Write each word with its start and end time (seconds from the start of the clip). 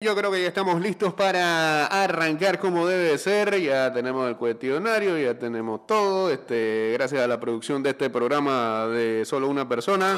Yo 0.00 0.14
creo 0.14 0.30
que 0.30 0.40
ya 0.40 0.46
estamos 0.46 0.80
listos 0.80 1.12
para 1.14 1.86
arrancar 1.86 2.60
como 2.60 2.86
debe 2.86 3.18
ser. 3.18 3.60
Ya 3.60 3.92
tenemos 3.92 4.28
el 4.28 4.36
cuestionario, 4.36 5.18
ya 5.18 5.36
tenemos 5.36 5.88
todo. 5.88 6.30
Este, 6.30 6.92
gracias 6.92 7.20
a 7.20 7.26
la 7.26 7.40
producción 7.40 7.82
de 7.82 7.90
este 7.90 8.08
programa 8.08 8.86
de 8.86 9.24
solo 9.24 9.48
una 9.48 9.68
persona. 9.68 10.16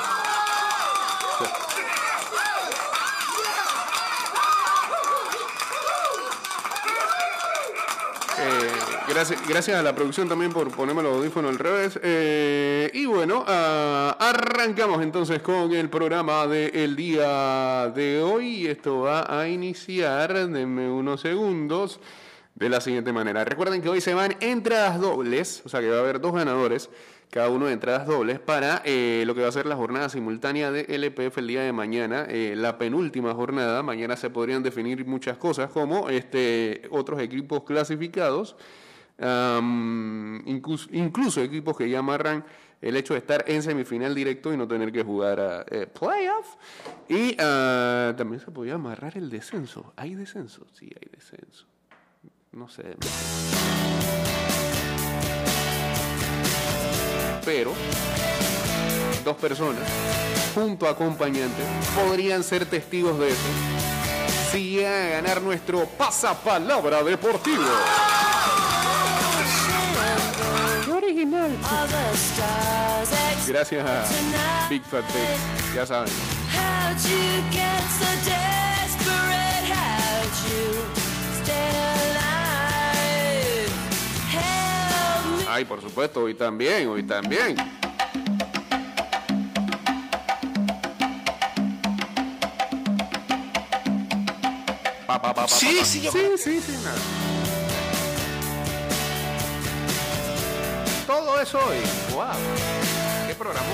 Gracias, 9.48 9.76
a 9.76 9.82
la 9.82 9.94
producción 9.94 10.28
también 10.28 10.52
por 10.52 10.70
ponerme 10.70 11.02
los 11.02 11.16
audífonos 11.16 11.50
al 11.50 11.58
revés. 11.58 12.00
Eh, 12.02 12.90
y 12.94 13.04
bueno, 13.06 13.44
ah, 13.46 14.16
arrancamos 14.18 15.02
entonces 15.02 15.42
con 15.42 15.72
el 15.72 15.90
programa 15.90 16.46
del 16.46 16.96
día 16.96 17.90
de 17.94 18.22
hoy. 18.22 18.66
Esto 18.66 19.00
va 19.00 19.26
a 19.28 19.48
iniciar, 19.48 20.48
denme 20.48 20.88
unos 20.90 21.20
segundos, 21.20 22.00
de 22.54 22.68
la 22.68 22.80
siguiente 22.80 23.12
manera. 23.12 23.44
Recuerden 23.44 23.82
que 23.82 23.88
hoy 23.88 24.00
se 24.00 24.14
van 24.14 24.36
entradas 24.40 25.00
dobles, 25.00 25.62
o 25.64 25.68
sea 25.68 25.80
que 25.80 25.90
va 25.90 25.96
a 25.96 26.00
haber 26.00 26.20
dos 26.20 26.32
ganadores 26.32 26.88
cada 27.30 27.48
uno 27.48 27.66
de 27.66 27.74
entradas 27.74 28.08
dobles 28.08 28.40
para 28.40 28.82
eh, 28.84 29.22
lo 29.24 29.36
que 29.36 29.42
va 29.42 29.48
a 29.48 29.52
ser 29.52 29.64
la 29.66 29.76
jornada 29.76 30.08
simultánea 30.08 30.72
de 30.72 30.86
LPF 30.88 31.38
el 31.38 31.46
día 31.46 31.62
de 31.62 31.72
mañana, 31.72 32.26
eh, 32.28 32.54
la 32.56 32.76
penúltima 32.76 33.34
jornada. 33.34 33.82
Mañana 33.84 34.16
se 34.16 34.30
podrían 34.30 34.64
definir 34.64 35.06
muchas 35.06 35.38
cosas 35.38 35.70
como 35.70 36.08
este, 36.08 36.82
otros 36.90 37.20
equipos 37.20 37.62
clasificados, 37.62 38.56
incluso, 40.46 41.40
equipos 41.42 41.76
que 41.76 41.88
ya 41.88 41.98
amarran 41.98 42.44
el 42.80 42.96
hecho 42.96 43.12
de 43.14 43.18
estar 43.18 43.44
en 43.46 43.62
semifinal 43.62 44.14
directo 44.14 44.52
y 44.52 44.56
no 44.56 44.66
tener 44.66 44.90
que 44.90 45.02
jugar 45.02 45.40
a 45.40 45.64
eh, 45.68 45.86
playoff. 45.86 46.56
Y 47.08 47.36
ah, 47.38 48.14
también 48.16 48.40
se 48.40 48.50
podría 48.50 48.74
amarrar 48.74 49.18
el 49.18 49.28
descenso. 49.28 49.92
¿Hay 49.96 50.14
descenso? 50.14 50.66
Sí, 50.72 50.90
hay 51.00 51.10
descenso. 51.12 51.66
No 52.52 52.68
sé. 52.68 52.96
pero 57.44 57.72
dos 59.24 59.36
personas 59.36 59.82
junto 60.54 60.86
a 60.86 60.90
acompañantes 60.90 61.66
podrían 61.94 62.42
ser 62.42 62.66
testigos 62.66 63.18
de 63.18 63.28
eso 63.28 63.48
si 64.50 64.70
llega 64.70 65.06
a 65.06 65.10
ganar 65.10 65.42
nuestro 65.42 65.86
pasapalabra 65.86 67.02
deportivo. 67.04 67.62
Gracias 73.46 73.84
a 73.86 74.68
Big 74.68 74.82
Fat 74.84 75.04
Big, 75.12 75.74
ya 75.74 75.86
saben. 75.86 76.12
Ay, 85.48 85.64
por 85.64 85.80
supuesto, 85.80 86.20
hoy 86.22 86.34
también, 86.34 86.88
hoy 86.88 87.02
también. 87.02 87.56
Pa, 95.06 95.18
pa, 95.20 95.34
pa, 95.34 95.42
pa, 95.42 95.48
Sí, 95.48 95.66
pa, 95.66 95.80
pa. 95.80 95.84
sí, 95.84 96.00
yo- 96.02 96.12
sí, 96.12 96.20
sí, 96.38 96.60
sí, 96.60 96.72
nada. 96.84 97.39
Eso 101.42 101.58
hoy. 101.58 101.78
Wow. 102.14 102.32
Qué 103.26 103.34
programa. 103.34 103.66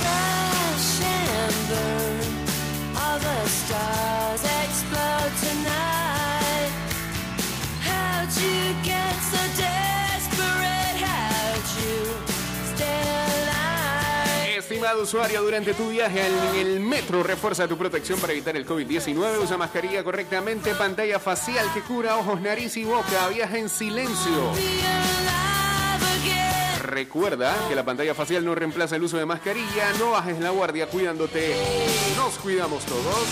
Crash 0.00 1.00
and 1.02 1.68
burn. 1.68 2.96
All 2.96 3.18
the 3.18 3.48
stars 3.48 4.17
Estimado 14.88 15.04
usuario, 15.04 15.42
durante 15.42 15.74
tu 15.74 15.90
viaje 15.90 16.26
en 16.26 16.66
el 16.66 16.80
metro, 16.80 17.22
refuerza 17.22 17.68
tu 17.68 17.76
protección 17.76 18.18
para 18.18 18.32
evitar 18.32 18.56
el 18.56 18.66
COVID-19. 18.66 19.38
Usa 19.38 19.58
mascarilla 19.58 20.02
correctamente, 20.02 20.74
pantalla 20.74 21.18
facial 21.18 21.66
que 21.74 21.82
cura 21.82 22.16
ojos, 22.16 22.40
nariz 22.40 22.74
y 22.78 22.84
boca. 22.84 23.28
Viaja 23.28 23.58
en 23.58 23.68
silencio. 23.68 24.32
Recuerda 26.80 27.54
que 27.68 27.74
la 27.74 27.84
pantalla 27.84 28.14
facial 28.14 28.46
no 28.46 28.54
reemplaza 28.54 28.96
el 28.96 29.02
uso 29.02 29.18
de 29.18 29.26
mascarilla. 29.26 29.92
No 29.98 30.12
bajes 30.12 30.40
la 30.40 30.48
guardia 30.48 30.86
cuidándote. 30.86 31.54
Nos 32.16 32.38
cuidamos 32.38 32.82
todos. 32.86 33.28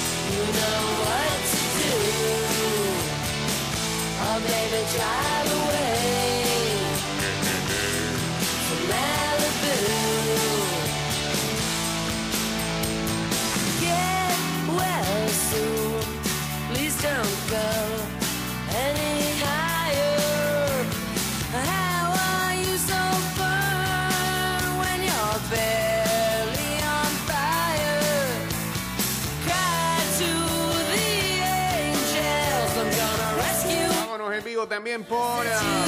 También 34.69 35.04
por 35.04 35.19
ah, 35.19 35.87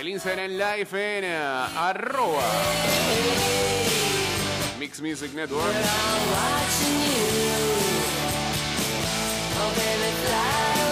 el 0.00 0.08
Instagram 0.08 0.52
Live 0.52 1.18
en 1.18 1.24
ah, 1.24 1.88
arroba 1.88 2.42
Mix 4.78 5.00
Music 5.00 5.32
Network. 5.34 5.74
Oh, 9.58 9.70
baby, 9.74 10.85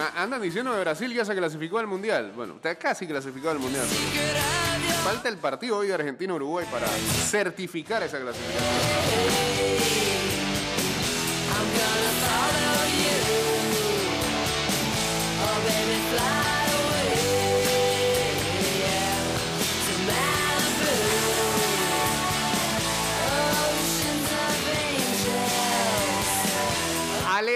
Andan 0.00 0.40
diciendo 0.40 0.72
que 0.72 0.80
Brasil 0.80 1.12
ya 1.12 1.24
se 1.24 1.34
clasificó 1.34 1.78
al 1.78 1.86
Mundial. 1.86 2.32
Bueno, 2.34 2.54
está 2.56 2.74
casi 2.74 3.06
clasificado 3.06 3.50
al 3.52 3.58
Mundial. 3.58 3.86
Falta 5.04 5.28
el 5.28 5.36
partido 5.36 5.78
hoy 5.78 5.88
de 5.88 5.94
Argentina-Uruguay 5.94 6.66
para 6.70 6.86
certificar 6.86 8.02
esa 8.02 8.18
clasificación. 8.18 9.70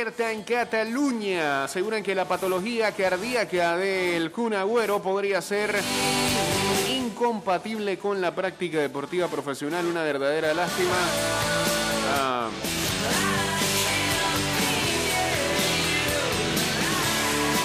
Alerta 0.04 0.32
en 0.32 0.42
Cataluña. 0.42 1.64
Aseguran 1.64 2.02
que 2.02 2.14
la 2.14 2.28
patología 2.28 2.92
cardíaca 2.92 3.78
del 3.78 4.30
Kun 4.30 4.52
Agüero 4.52 5.00
podría 5.00 5.40
ser 5.40 5.74
incompatible 6.90 7.96
con 7.96 8.20
la 8.20 8.34
práctica 8.34 8.80
deportiva 8.80 9.28
profesional. 9.28 9.86
Una 9.86 10.02
verdadera 10.02 10.52
lástima. 10.52 10.92
Ah, 12.12 12.50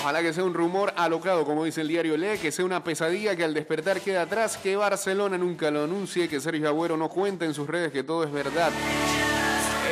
Ojalá 0.01 0.21
que 0.21 0.31
sea 0.31 0.45
un 0.45 0.53
rumor 0.53 0.93
alocado, 0.95 1.43
como 1.43 1.65
dice 1.65 1.81
el 1.81 1.89
diario 1.89 2.15
Le, 2.15 2.37
que 2.37 2.53
sea 2.53 2.63
una 2.63 2.85
pesadilla 2.85 3.35
que 3.35 3.43
al 3.43 3.53
despertar 3.53 3.99
queda 3.99 4.21
atrás, 4.21 4.55
que 4.55 4.77
Barcelona 4.77 5.37
nunca 5.37 5.69
lo 5.71 5.83
anuncie, 5.83 6.29
que 6.29 6.39
Sergio 6.39 6.69
Agüero 6.69 6.95
no 6.95 7.09
cuente 7.09 7.43
en 7.43 7.53
sus 7.53 7.67
redes 7.67 7.91
que 7.91 8.03
todo 8.03 8.23
es 8.23 8.31
verdad. 8.31 8.71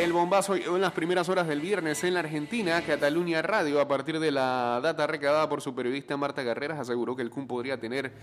El 0.08 0.14
bombazo 0.14 0.56
en 0.56 0.80
las 0.80 0.94
primeras 0.94 1.28
horas 1.28 1.50
del 1.50 1.60
viernes 1.60 2.02
en 2.06 2.14
la 2.14 2.22
Argentina. 2.22 2.82
Cataluña 2.82 3.42
Radio, 3.42 3.82
a 3.82 3.90
partir 3.90 4.22
de 4.22 4.32
la 4.32 4.80
data 4.82 5.06
recabada 5.06 5.50
por 5.50 5.62
su 5.62 5.76
periodista 5.76 6.16
Marta 6.16 6.46
Carreras, 6.46 6.80
aseguró 6.80 7.14
que 7.14 7.24
el 7.24 7.30
Kun 7.30 7.46
podría 7.46 7.78
tener 7.78 8.14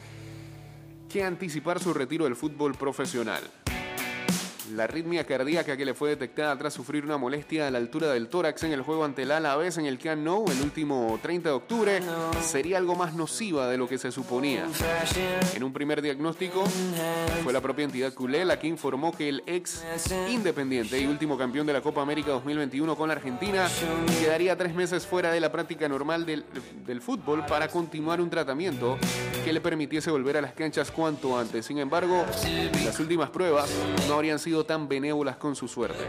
que 1.10 1.22
anticipar 1.22 1.80
su 1.80 1.92
retiro 1.92 2.24
del 2.24 2.36
fútbol 2.36 2.74
profesional. 2.74 3.42
La 4.72 4.84
arritmia 4.84 5.24
cardíaca 5.24 5.76
que 5.76 5.84
le 5.84 5.92
fue 5.92 6.08
detectada 6.08 6.56
tras 6.56 6.72
sufrir 6.72 7.04
una 7.04 7.18
molestia 7.18 7.68
a 7.68 7.70
la 7.70 7.76
altura 7.76 8.10
del 8.12 8.28
tórax 8.28 8.62
en 8.62 8.72
el 8.72 8.80
juego 8.80 9.04
ante 9.04 9.22
el 9.22 9.30
Alavés 9.30 9.76
en 9.76 9.84
el 9.84 9.98
Camp 9.98 10.22
Nou 10.22 10.50
el 10.50 10.62
último 10.62 11.18
30 11.20 11.50
de 11.50 11.54
octubre 11.54 12.00
sería 12.42 12.78
algo 12.78 12.94
más 12.94 13.14
nociva 13.14 13.68
de 13.68 13.76
lo 13.76 13.86
que 13.86 13.98
se 13.98 14.10
suponía. 14.10 14.66
En 15.54 15.64
un 15.64 15.72
primer 15.74 16.00
diagnóstico 16.00 16.64
fue 17.42 17.52
la 17.52 17.60
propia 17.60 17.84
entidad 17.84 18.14
culé 18.14 18.44
la 18.46 18.58
que 18.58 18.66
informó 18.66 19.14
que 19.14 19.28
el 19.28 19.42
ex 19.46 19.84
independiente 20.30 20.98
y 20.98 21.06
último 21.06 21.36
campeón 21.36 21.66
de 21.66 21.74
la 21.74 21.82
Copa 21.82 22.00
América 22.00 22.30
2021 22.30 22.96
con 22.96 23.08
la 23.08 23.14
Argentina 23.14 23.68
quedaría 24.18 24.56
tres 24.56 24.74
meses 24.74 25.06
fuera 25.06 25.30
de 25.30 25.40
la 25.40 25.52
práctica 25.52 25.88
normal 25.90 26.24
del, 26.24 26.46
del 26.86 27.02
fútbol 27.02 27.44
para 27.44 27.68
continuar 27.68 28.18
un 28.20 28.30
tratamiento 28.30 28.96
que 29.44 29.52
le 29.52 29.60
permitiese 29.60 30.10
volver 30.10 30.38
a 30.38 30.40
las 30.40 30.54
canchas 30.54 30.90
cuanto 30.90 31.38
antes. 31.38 31.66
Sin 31.66 31.78
embargo, 31.78 32.24
las 32.82 32.98
últimas 32.98 33.28
pruebas 33.28 33.68
no 34.08 34.14
habrían 34.14 34.38
sido 34.38 34.53
tan 34.62 34.86
benévolas 34.86 35.36
con 35.36 35.56
su 35.56 35.66
suerte. 35.66 36.08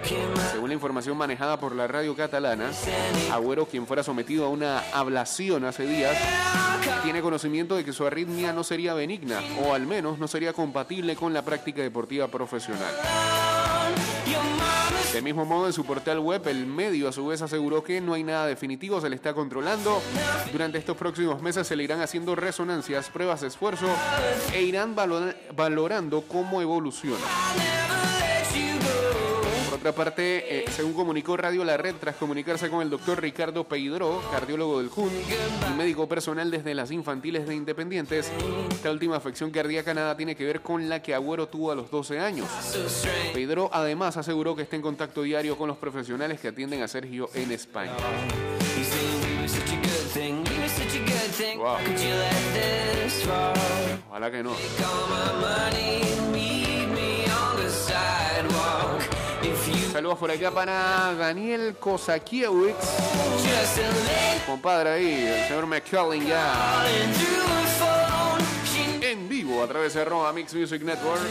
Según 0.51 0.67
la 0.69 0.75
información 0.75 1.17
manejada 1.17 1.59
por 1.59 1.73
la 1.75 1.87
radio 1.87 2.15
catalana, 2.15 2.69
Agüero, 3.31 3.65
quien 3.65 3.87
fuera 3.87 4.03
sometido 4.03 4.45
a 4.45 4.49
una 4.49 4.83
ablación 4.93 5.65
hace 5.65 5.87
días, 5.87 6.15
tiene 7.01 7.21
conocimiento 7.21 7.75
de 7.75 7.83
que 7.83 7.93
su 7.93 8.05
arritmia 8.05 8.53
no 8.53 8.63
sería 8.63 8.93
benigna, 8.93 9.39
o 9.65 9.73
al 9.73 9.87
menos 9.87 10.19
no 10.19 10.27
sería 10.27 10.53
compatible 10.53 11.15
con 11.15 11.33
la 11.33 11.41
práctica 11.41 11.81
deportiva 11.81 12.27
profesional. 12.27 12.93
Del 15.13 15.23
mismo 15.23 15.45
modo, 15.45 15.67
en 15.67 15.71
su 15.73 15.85
portal 15.85 16.19
web, 16.19 16.45
el 16.47 16.65
medio 16.65 17.07
a 17.07 17.11
su 17.13 17.25
vez 17.27 17.41
aseguró 17.41 17.81
que 17.83 18.01
no 18.01 18.13
hay 18.15 18.23
nada 18.23 18.47
definitivo, 18.47 18.99
se 18.99 19.09
le 19.09 19.15
está 19.15 19.33
controlando. 19.33 20.01
Durante 20.51 20.77
estos 20.77 20.97
próximos 20.97 21.41
meses 21.41 21.65
se 21.67 21.75
le 21.77 21.83
irán 21.85 22.01
haciendo 22.01 22.35
resonancias, 22.35 23.09
pruebas 23.09 23.39
de 23.41 23.47
esfuerzo 23.47 23.87
e 24.53 24.61
irán 24.63 24.93
valora- 24.93 25.33
valorando 25.55 26.21
cómo 26.23 26.61
evoluciona. 26.61 27.23
Otra 29.85 30.03
parte, 30.03 30.61
eh, 30.61 30.65
según 30.71 30.93
comunicó 30.93 31.37
Radio 31.37 31.63
La 31.63 31.77
Red, 31.77 31.97
tras 31.99 32.15
comunicarse 32.15 32.71
con 32.71 32.81
el 32.81 32.89
doctor 32.89 33.21
Ricardo 33.21 33.65
Peidró, 33.65 34.19
cardiólogo 34.31 34.79
del 34.79 34.89
JUN 34.89 35.11
y 35.11 35.77
médico 35.77 36.09
personal 36.09 36.49
desde 36.49 36.73
las 36.73 36.89
infantiles 36.89 37.47
de 37.47 37.53
Independientes, 37.53 38.31
esta 38.71 38.89
última 38.89 39.17
afección 39.17 39.51
cardíaca 39.51 39.93
nada 39.93 40.17
tiene 40.17 40.35
que 40.35 40.43
ver 40.43 40.61
con 40.61 40.89
la 40.89 41.03
que 41.03 41.13
Agüero 41.13 41.47
tuvo 41.49 41.71
a 41.71 41.75
los 41.75 41.91
12 41.91 42.19
años. 42.19 42.47
Pedro 43.31 43.69
además 43.71 44.17
aseguró 44.17 44.55
que 44.55 44.63
está 44.63 44.75
en 44.75 44.81
contacto 44.81 45.21
diario 45.21 45.55
con 45.55 45.67
los 45.67 45.77
profesionales 45.77 46.39
que 46.39 46.47
atienden 46.47 46.81
a 46.81 46.87
Sergio 46.87 47.29
en 47.35 47.51
España. 47.51 47.93
Wow. 51.59 51.77
Ojalá 54.09 54.31
que 54.31 54.41
no. 54.41 54.49
Saludos 60.05 60.19
por 60.19 60.29
acá 60.29 60.51
para 60.51 61.15
Daniel 61.15 61.77
Kosakiewicz, 61.79 62.75
compadre 64.45 64.89
ahí, 64.91 65.25
el 65.25 65.47
señor 65.47 65.65
McCulling 65.65 66.27
ya 66.27 66.85
en 69.01 69.27
vivo 69.27 69.63
a 69.63 69.67
través 69.67 69.95
de 69.95 70.05
Roma 70.05 70.31
Mix 70.31 70.53
Music 70.53 70.83
Network. 70.83 71.23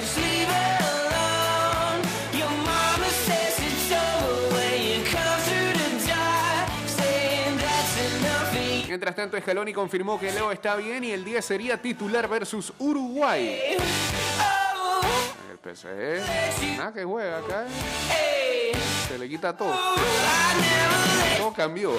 Mientras 8.89 9.15
tanto, 9.15 9.39
Scaloni 9.41 9.73
confirmó 9.73 10.19
que 10.19 10.33
Leo 10.33 10.51
está 10.51 10.75
bien 10.75 11.05
y 11.05 11.13
el 11.13 11.25
día 11.25 11.41
sería 11.41 11.81
titular 11.81 12.27
versus 12.27 12.73
Uruguay. 12.81 13.57
El 15.49 15.77
PSG, 15.77 16.77
nada 16.77 16.93
que 16.93 17.05
juega 17.05 17.39
acá. 17.39 17.67
Se 19.09 19.19
le 19.19 19.29
quita 19.29 19.57
todo. 19.57 19.75
Todo 21.39 21.53
cambió. 21.53 21.93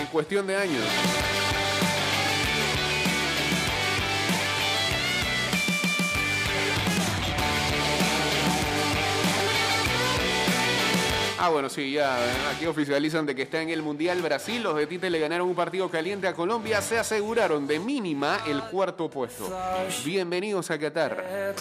En 0.00 0.06
cuestión 0.06 0.46
de 0.46 0.56
años. 0.56 0.84
Ah, 11.48 11.50
bueno, 11.50 11.70
sí, 11.70 11.92
ya 11.92 12.22
eh, 12.22 12.30
aquí 12.54 12.66
oficializan 12.66 13.24
de 13.24 13.34
que 13.34 13.40
está 13.40 13.62
en 13.62 13.70
el 13.70 13.80
Mundial 13.80 14.20
Brasil. 14.20 14.62
Los 14.62 14.76
de 14.76 14.86
Tite 14.86 15.08
le 15.08 15.18
ganaron 15.18 15.48
un 15.48 15.54
partido 15.54 15.88
caliente 15.88 16.28
a 16.28 16.34
Colombia. 16.34 16.82
Se 16.82 16.98
aseguraron 16.98 17.66
de 17.66 17.78
mínima 17.78 18.40
el 18.46 18.62
cuarto 18.64 19.08
puesto. 19.08 19.50
Bienvenidos 20.04 20.70
a 20.70 20.78
Qatar. 20.78 21.54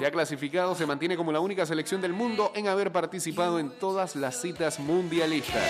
Ya 0.00 0.10
clasificado, 0.12 0.76
se 0.76 0.86
mantiene 0.86 1.16
como 1.16 1.32
la 1.32 1.40
única 1.40 1.66
selección 1.66 2.00
del 2.00 2.12
mundo 2.12 2.52
en 2.54 2.68
haber 2.68 2.92
participado 2.92 3.58
en 3.58 3.70
todas 3.70 4.14
las 4.14 4.40
citas 4.40 4.78
mundialistas. 4.78 5.64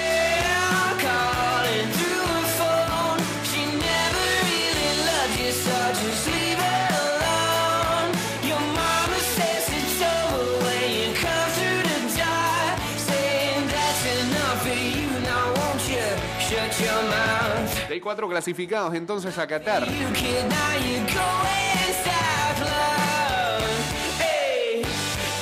Hay 17.97 18.01
cuatro 18.01 18.29
clasificados 18.29 18.95
entonces 18.95 19.39
a 19.39 19.47
Qatar. 19.47 19.85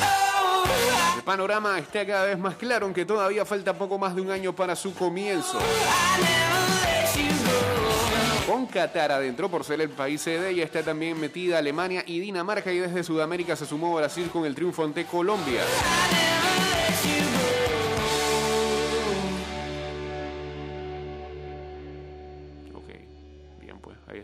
Oh, 0.00 0.64
El 1.16 1.22
panorama 1.24 1.80
está 1.80 2.06
cada 2.06 2.26
vez 2.26 2.38
más 2.38 2.54
claro, 2.54 2.86
aunque 2.86 3.04
todavía 3.04 3.44
falta 3.44 3.76
poco 3.76 3.98
más 3.98 4.14
de 4.14 4.20
un 4.20 4.30
año 4.30 4.54
para 4.54 4.76
su 4.76 4.94
comienzo. 4.94 5.58
Con 8.46 8.66
Qatar 8.66 9.10
adentro 9.10 9.50
por 9.50 9.64
ser 9.64 9.80
el 9.80 9.90
país 9.90 10.20
sede, 10.20 10.54
ya 10.54 10.62
está 10.62 10.84
también 10.84 11.18
metida 11.18 11.58
Alemania 11.58 12.04
y 12.06 12.20
Dinamarca 12.20 12.70
y 12.70 12.78
desde 12.78 13.02
Sudamérica 13.02 13.56
se 13.56 13.66
sumó 13.66 13.96
Brasil 13.96 14.30
con 14.32 14.44
el 14.44 14.54
triunfo 14.54 14.84
ante 14.84 15.06
Colombia. 15.06 15.62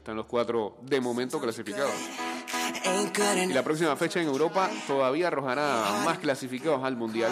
Están 0.00 0.16
los 0.16 0.24
cuatro 0.24 0.78
de 0.80 0.98
momento 0.98 1.38
clasificados. 1.38 1.92
Y 3.48 3.52
la 3.52 3.62
próxima 3.62 3.94
fecha 3.96 4.20
en 4.20 4.28
Europa 4.28 4.70
todavía 4.86 5.26
arrojará 5.26 6.02
más 6.06 6.18
clasificados 6.18 6.82
al 6.82 6.96
Mundial. 6.96 7.30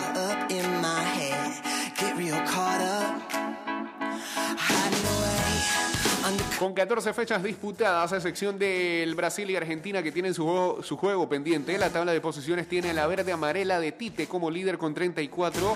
Con 6.59 6.75
14 6.75 7.15
fechas 7.15 7.43
disputadas, 7.43 8.13
a 8.13 8.17
excepción 8.17 8.59
del 8.59 9.15
Brasil 9.15 9.51
y 9.51 9.57
Argentina 9.57 10.03
que 10.03 10.13
tienen 10.13 10.35
su 10.35 10.45
juego, 10.45 10.83
su 10.83 10.99
juego 10.99 11.27
pendiente, 11.27 11.79
la 11.79 11.89
tabla 11.89 12.13
de 12.13 12.21
posiciones 12.21 12.69
tiene 12.69 12.93
la 12.93 13.07
verde 13.07 13.33
amarela 13.33 13.81
de 13.81 13.93
Tite 13.93 14.27
como 14.27 14.51
líder 14.51 14.77
con 14.77 14.93
34. 14.93 15.75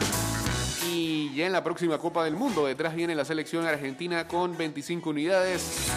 Y 0.91 1.35
ya 1.35 1.47
en 1.47 1.53
la 1.53 1.65
próxima 1.65 1.97
Copa 1.97 2.25
del 2.25 2.35
Mundo, 2.35 2.67
detrás 2.67 2.95
viene 2.95 3.15
la 3.15 3.25
selección 3.25 3.65
argentina 3.65 4.29
con 4.29 4.59
25 4.59 5.09
unidades. 5.09 5.91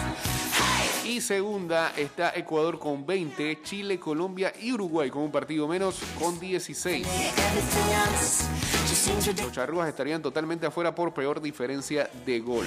Y 1.06 1.20
segunda 1.20 1.92
está 1.96 2.32
Ecuador 2.34 2.80
con 2.80 3.06
20, 3.06 3.62
Chile, 3.62 4.00
Colombia 4.00 4.52
y 4.60 4.72
Uruguay 4.72 5.08
con 5.08 5.22
un 5.22 5.30
partido 5.30 5.68
menos 5.68 6.00
con 6.18 6.40
16. 6.40 7.06
everything 7.06 7.92
else. 7.92 8.44
Just 8.88 9.04
seems 9.04 9.24
ridiculous. 9.24 9.44
Los 9.44 9.52
charrúas 9.52 9.88
estarían 9.88 10.20
totalmente 10.20 10.66
afuera 10.66 10.92
por 10.92 11.14
peor 11.14 11.40
diferencia 11.40 12.10
de 12.24 12.40
gol. 12.40 12.66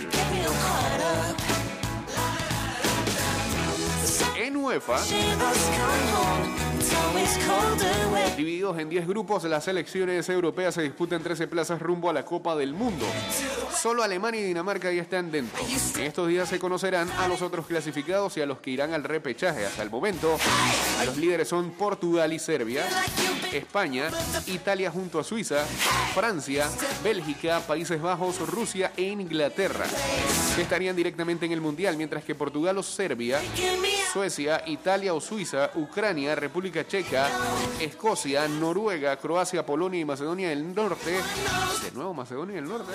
Divididos 8.38 8.80
en 8.80 8.90
10 8.90 9.08
grupos, 9.08 9.44
las 9.46 9.66
selecciones 9.66 10.30
europeas 10.30 10.76
se 10.76 10.82
disputan 10.82 11.22
13 11.22 11.48
plazas 11.48 11.82
rumbo 11.82 12.10
a 12.10 12.14
la 12.14 12.24
Copa 12.24 12.56
del 12.56 12.74
Mundo. 12.74 13.06
Solo 13.76 14.04
Alemania 14.04 14.42
y 14.42 14.44
Dinamarca 14.46 14.92
ya 14.92 15.02
están 15.02 15.32
dentro. 15.32 15.62
En 15.98 16.04
estos 16.04 16.28
días 16.28 16.48
se 16.48 16.60
conocerán 16.60 17.10
a 17.20 17.28
los 17.28 17.42
otros 17.42 17.66
clasificados 17.66 18.38
y 18.38 18.42
a 18.42 18.46
los 18.46 18.60
que 18.60 18.72
irán 18.72 18.94
al 18.94 19.04
repechaje. 19.04 19.66
Hasta 19.66 19.84
el 19.84 19.90
momento, 19.90 20.38
los 21.06 21.18
líderes 21.18 21.48
son 21.48 21.72
Portugal 21.72 22.32
y 22.32 22.40
Serbia, 22.40 22.86
España, 23.52 24.10
Italia 24.48 24.92
junto 24.92 25.20
a 25.20 25.24
Suiza, 25.24 25.66
Francia, 26.14 26.70
Bélgica, 27.04 27.60
Países 27.62 28.02
Bajos, 28.02 28.40
Rusia 28.48 28.92
e 28.96 29.04
Inglaterra, 29.04 29.86
estarían 30.58 30.96
directamente 30.96 31.46
en 31.46 31.52
el 31.52 31.62
Mundial, 31.62 31.98
mientras 31.98 32.24
que 32.24 32.36
Portugal 32.36 32.78
o 32.78 32.84
Serbia 32.84 33.42
Suecia, 34.12 34.63
Italia 34.66 35.13
o 35.13 35.22
Suiza, 35.22 35.70
Ucrania, 35.75 36.34
República 36.34 36.88
Checa, 36.88 37.30
Escocia, 37.80 38.48
Noruega, 38.48 39.16
Croacia, 39.18 39.63
Polonia 39.63 40.00
y 40.00 40.06
Macedonia 40.06 40.50
del 40.50 40.74
Norte, 40.74 41.12
de 41.84 41.92
nuevo 41.92 42.16
Macedonia 42.16 42.56
del 42.56 42.68
Norte, 42.68 42.92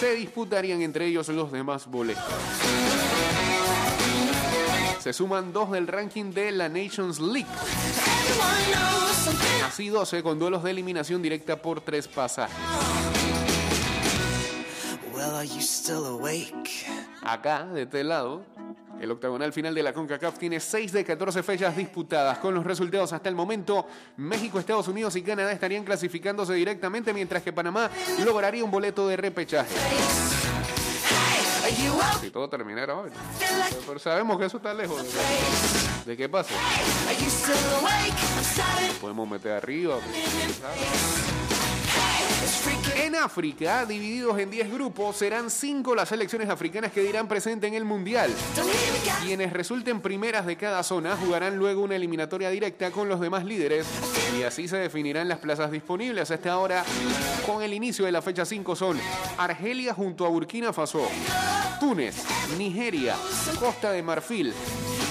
se 0.00 0.14
disputarían 0.16 0.82
entre 0.82 1.06
ellos 1.06 1.28
los 1.28 1.52
demás 1.52 1.86
boletos. 1.86 2.24
Se 4.98 5.12
suman 5.12 5.52
dos 5.52 5.70
del 5.70 5.86
ranking 5.86 6.32
de 6.32 6.50
la 6.50 6.68
Nations 6.68 7.20
League, 7.20 7.46
así 9.64 9.88
12 9.88 10.22
con 10.24 10.40
duelos 10.40 10.64
de 10.64 10.72
eliminación 10.72 11.22
directa 11.22 11.62
por 11.62 11.80
tres 11.80 12.08
pasajes. 12.08 12.56
Acá, 17.22 17.66
de 17.66 17.82
este 17.82 18.02
lado, 18.02 18.42
el 19.00 19.10
octagonal 19.10 19.52
final 19.52 19.74
de 19.74 19.82
la 19.82 19.92
CONCACAF 19.92 20.38
tiene 20.38 20.60
6 20.60 20.92
de 20.92 21.04
14 21.04 21.42
fechas 21.42 21.76
disputadas. 21.76 22.38
Con 22.38 22.54
los 22.54 22.64
resultados 22.64 23.12
hasta 23.12 23.28
el 23.28 23.34
momento, 23.34 23.86
México, 24.16 24.58
Estados 24.58 24.88
Unidos 24.88 25.14
y 25.16 25.22
Canadá 25.22 25.52
estarían 25.52 25.84
clasificándose 25.84 26.54
directamente, 26.54 27.12
mientras 27.12 27.42
que 27.42 27.52
Panamá 27.52 27.90
lograría 28.24 28.64
un 28.64 28.70
boleto 28.70 29.06
de 29.08 29.16
repechaje. 29.16 29.74
Si 32.20 32.30
todo 32.30 32.48
terminara 32.48 32.96
hoy. 32.96 33.10
Pero 33.86 33.98
sabemos 33.98 34.38
que 34.38 34.46
eso 34.46 34.56
está 34.56 34.74
lejos 34.74 35.02
de? 35.02 36.16
I'm 36.16 36.34
starting 38.42 39.00
Podemos 39.00 39.28
meter 39.28 39.52
arriba. 39.52 39.98
En 39.98 41.49
África, 43.24 43.84
divididos 43.84 44.38
en 44.38 44.50
10 44.50 44.72
grupos, 44.72 45.16
serán 45.16 45.50
5 45.50 45.94
las 45.94 46.08
selecciones 46.08 46.48
africanas 46.48 46.92
que 46.92 47.02
dirán 47.02 47.28
presente 47.28 47.66
en 47.66 47.74
el 47.74 47.84
Mundial. 47.84 48.32
Quienes 49.22 49.52
resulten 49.52 50.00
primeras 50.00 50.46
de 50.46 50.56
cada 50.56 50.82
zona 50.82 51.16
jugarán 51.16 51.56
luego 51.56 51.82
una 51.82 51.96
eliminatoria 51.96 52.50
directa 52.50 52.90
con 52.90 53.08
los 53.08 53.20
demás 53.20 53.44
líderes 53.44 53.86
y 54.38 54.42
así 54.42 54.68
se 54.68 54.76
definirán 54.76 55.28
las 55.28 55.38
plazas 55.38 55.70
disponibles. 55.70 56.30
Hasta 56.30 56.52
ahora, 56.52 56.84
con 57.46 57.62
el 57.62 57.74
inicio 57.74 58.04
de 58.04 58.12
la 58.12 58.22
fecha 58.22 58.44
5 58.44 58.76
son 58.76 58.98
Argelia 59.38 59.94
junto 59.94 60.24
a 60.24 60.28
Burkina 60.28 60.72
Faso, 60.72 61.06
Túnez, 61.78 62.24
Nigeria, 62.56 63.16
Costa 63.58 63.92
de 63.92 64.02
Marfil, 64.02 64.54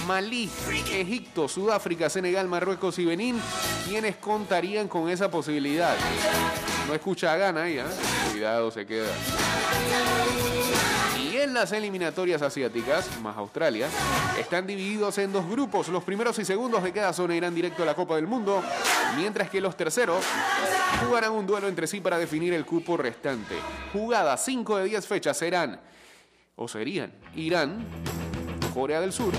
Malí, 0.09 0.49
Egipto, 0.91 1.47
Sudáfrica, 1.47 2.09
Senegal, 2.09 2.47
Marruecos 2.47 2.97
y 2.97 3.05
Benín, 3.05 3.39
quienes 3.87 4.15
contarían 4.15 4.87
con 4.87 5.07
esa 5.07 5.29
posibilidad. 5.29 5.95
No 6.87 6.95
escucha 6.95 7.31
a 7.31 7.37
Gana 7.37 7.61
ahí, 7.61 7.77
¿eh? 7.77 7.83
Cuidado, 8.31 8.71
se 8.71 8.87
queda. 8.87 9.05
Y 11.21 11.37
en 11.37 11.53
las 11.53 11.71
eliminatorias 11.73 12.41
asiáticas, 12.41 13.21
más 13.21 13.37
Australia, 13.37 13.87
están 14.39 14.65
divididos 14.65 15.15
en 15.19 15.31
dos 15.31 15.47
grupos. 15.47 15.89
Los 15.89 16.03
primeros 16.03 16.39
y 16.39 16.43
segundos 16.45 16.81
de 16.81 16.91
cada 16.91 17.13
zona 17.13 17.35
irán 17.35 17.53
directo 17.53 17.83
a 17.83 17.85
la 17.85 17.93
Copa 17.93 18.15
del 18.15 18.25
Mundo, 18.25 18.63
mientras 19.15 19.51
que 19.51 19.61
los 19.61 19.77
terceros 19.77 20.25
jugarán 21.05 21.33
un 21.33 21.45
duelo 21.45 21.67
entre 21.67 21.85
sí 21.85 22.01
para 22.01 22.17
definir 22.17 22.51
el 22.55 22.65
cupo 22.65 22.97
restante. 22.97 23.53
Jugadas 23.93 24.43
5 24.43 24.77
de 24.77 24.85
10 24.85 25.05
fechas 25.05 25.37
serán, 25.37 25.79
o 26.55 26.67
serían, 26.67 27.13
Irán, 27.35 27.85
Corea 28.79 29.01
del 29.01 29.11
Sur, 29.11 29.33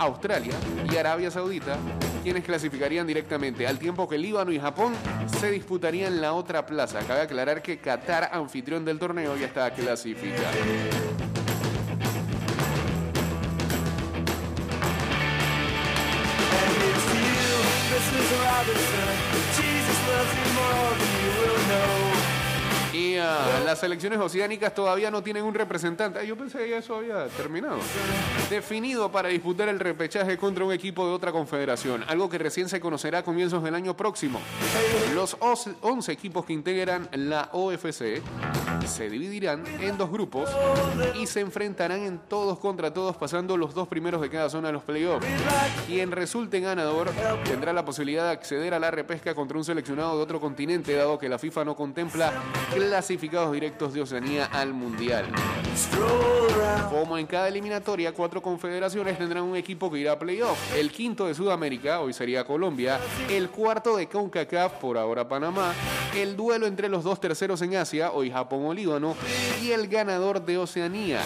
Australia 0.00 0.54
y 0.92 0.96
Arabia 0.96 1.30
Saudita, 1.30 1.78
quienes 2.24 2.42
clasificarían 2.42 3.06
directamente, 3.06 3.64
al 3.64 3.78
tiempo 3.78 4.08
que 4.08 4.18
Líbano 4.18 4.50
y 4.50 4.58
Japón 4.58 4.92
se 5.38 5.52
disputarían 5.52 6.20
la 6.20 6.32
otra 6.32 6.66
plaza. 6.66 6.98
Cabe 7.06 7.20
aclarar 7.20 7.62
que 7.62 7.78
Qatar, 7.78 8.30
anfitrión 8.32 8.84
del 8.84 8.98
torneo, 8.98 9.36
ya 9.36 9.46
está 9.46 9.70
clasificado. 9.70 10.42
Las 23.16 23.78
selecciones 23.80 24.18
oceánicas 24.18 24.74
todavía 24.74 25.10
no 25.10 25.22
tienen 25.22 25.44
un 25.44 25.54
representante. 25.54 26.18
Ah, 26.18 26.24
Yo 26.24 26.36
pensé 26.36 26.58
que 26.58 26.76
eso 26.78 26.96
había 26.96 27.26
terminado. 27.28 27.78
Definido 28.50 29.10
para 29.10 29.28
disputar 29.28 29.68
el 29.68 29.78
repechaje 29.80 30.36
contra 30.36 30.64
un 30.64 30.72
equipo 30.72 31.06
de 31.06 31.12
otra 31.14 31.32
confederación, 31.32 32.04
algo 32.08 32.28
que 32.28 32.38
recién 32.38 32.68
se 32.68 32.80
conocerá 32.80 33.18
a 33.18 33.22
comienzos 33.22 33.62
del 33.62 33.74
año 33.74 33.96
próximo. 33.96 34.40
Los 35.14 35.36
os- 35.40 35.68
11 35.80 36.12
equipos 36.12 36.44
que 36.44 36.52
integran 36.52 37.08
la 37.12 37.48
OFC 37.52 38.20
se 38.86 39.08
dividirán 39.08 39.64
en 39.80 39.96
dos 39.96 40.10
grupos 40.10 40.50
y 41.14 41.26
se 41.26 41.40
enfrentarán 41.40 42.00
en 42.00 42.18
todos 42.18 42.58
contra 42.58 42.92
todos 42.92 43.16
pasando 43.16 43.56
los 43.56 43.74
dos 43.74 43.88
primeros 43.88 44.20
de 44.20 44.30
cada 44.30 44.48
zona 44.48 44.68
a 44.68 44.72
los 44.72 44.82
playoffs. 44.82 45.26
Quien 45.86 46.10
resulte 46.10 46.60
ganador 46.60 47.10
tendrá 47.44 47.72
la 47.72 47.84
posibilidad 47.84 48.24
de 48.24 48.30
acceder 48.30 48.74
a 48.74 48.78
la 48.78 48.90
repesca 48.90 49.34
contra 49.34 49.58
un 49.58 49.64
seleccionado 49.64 50.16
de 50.16 50.22
otro 50.22 50.40
continente, 50.40 50.94
dado 50.94 51.18
que 51.18 51.28
la 51.28 51.38
FIFA 51.38 51.64
no 51.64 51.76
contempla 51.76 52.32
clasificados 52.72 53.52
directos 53.52 53.94
de 53.94 54.02
Oceanía 54.02 54.46
al 54.46 54.72
Mundial. 54.72 55.26
Como 56.90 57.18
en 57.18 57.26
cada 57.26 57.48
eliminatoria, 57.48 58.12
cuatro 58.12 58.42
confederaciones 58.42 59.18
tendrán 59.18 59.44
un 59.44 59.56
equipo 59.56 59.90
que 59.90 59.98
irá 59.98 60.12
a 60.12 60.18
playoff. 60.18 60.58
El 60.76 60.90
quinto 60.90 61.26
de 61.26 61.34
Sudamérica, 61.34 62.00
hoy 62.00 62.12
sería 62.12 62.44
Colombia. 62.44 63.00
El 63.28 63.48
cuarto 63.50 63.96
de 63.96 64.08
CONCACAF, 64.08 64.74
por 64.74 64.98
ahora 64.98 65.26
Panamá. 65.26 65.72
El 66.14 66.36
duelo 66.36 66.66
entre 66.66 66.88
los 66.88 67.04
dos 67.04 67.20
terceros 67.20 67.62
en 67.62 67.76
Asia, 67.76 68.12
hoy 68.12 68.30
Japón 68.30 68.66
o 68.72 68.74
Líbano. 68.74 69.16
Y 69.62 69.70
el 69.70 69.86
ganador 69.88 70.44
de 70.44 70.58
Oceanía, 70.58 71.22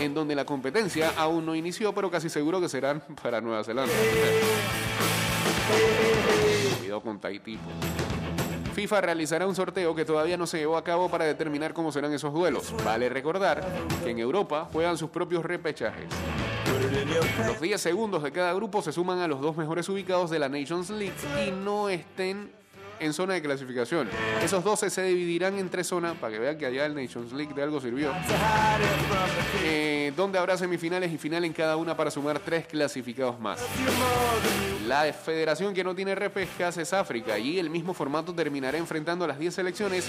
en 0.00 0.14
donde 0.14 0.34
la 0.34 0.44
competencia 0.44 1.12
aún 1.16 1.44
no 1.44 1.54
inició, 1.54 1.94
pero 1.94 2.10
casi 2.10 2.30
seguro 2.30 2.60
que 2.60 2.68
serán 2.68 3.02
para 3.22 3.40
Nueva 3.40 3.62
Zelanda. 3.64 3.92
Cuidado 6.78 7.00
con 7.00 7.20
Tahití. 7.20 7.58
FIFA 8.74 9.00
realizará 9.00 9.46
un 9.46 9.54
sorteo 9.54 9.94
que 9.94 10.04
todavía 10.04 10.36
no 10.36 10.46
se 10.46 10.58
llevó 10.58 10.76
a 10.76 10.84
cabo 10.84 11.08
para 11.10 11.24
determinar 11.24 11.72
cómo 11.72 11.90
serán 11.90 12.12
esos 12.12 12.32
duelos. 12.34 12.74
Vale 12.84 13.08
recordar 13.08 13.66
que 14.04 14.10
en 14.10 14.18
Europa 14.18 14.68
juegan 14.70 14.98
sus 14.98 15.08
propios 15.08 15.44
repechajes. 15.44 16.06
Los 17.46 17.58
10 17.58 17.80
segundos 17.80 18.22
de 18.22 18.32
cada 18.32 18.52
grupo 18.52 18.82
se 18.82 18.92
suman 18.92 19.20
a 19.20 19.28
los 19.28 19.40
dos 19.40 19.56
mejores 19.56 19.88
ubicados 19.88 20.30
de 20.30 20.38
la 20.38 20.50
Nations 20.50 20.90
League 20.90 21.14
y 21.46 21.52
no 21.52 21.88
estén 21.88 22.52
en 23.00 23.12
zona 23.12 23.34
de 23.34 23.42
clasificación. 23.42 24.08
Esos 24.42 24.64
12 24.64 24.90
se 24.90 25.02
dividirán 25.02 25.58
en 25.58 25.68
tres 25.68 25.86
zonas, 25.86 26.16
para 26.16 26.32
que 26.32 26.38
vean 26.38 26.58
que 26.58 26.66
allá 26.66 26.86
el 26.86 26.94
Nations 26.94 27.32
League 27.32 27.54
de 27.54 27.62
algo 27.62 27.80
sirvió, 27.80 28.12
eh, 29.64 30.12
donde 30.16 30.38
habrá 30.38 30.56
semifinales 30.56 31.12
y 31.12 31.18
final 31.18 31.44
en 31.44 31.52
cada 31.52 31.76
una 31.76 31.96
para 31.96 32.10
sumar 32.10 32.38
tres 32.38 32.66
clasificados 32.66 33.38
más. 33.40 33.60
La 34.86 35.12
federación 35.12 35.74
que 35.74 35.82
no 35.82 35.94
tiene 35.94 36.14
repescas 36.14 36.76
es 36.76 36.92
África 36.92 37.38
y 37.38 37.58
el 37.58 37.70
mismo 37.70 37.92
formato 37.92 38.32
terminará 38.32 38.78
enfrentando 38.78 39.24
a 39.24 39.28
las 39.28 39.38
10 39.38 39.54
selecciones 39.54 40.06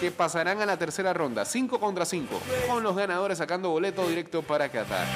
que 0.00 0.10
pasarán 0.10 0.60
a 0.60 0.66
la 0.66 0.76
tercera 0.76 1.12
ronda, 1.12 1.44
5 1.44 1.78
contra 1.78 2.04
5, 2.04 2.40
con 2.68 2.82
los 2.82 2.96
ganadores 2.96 3.38
sacando 3.38 3.70
boleto 3.70 4.08
directo 4.08 4.42
para 4.42 4.68
Qatar. 4.68 5.06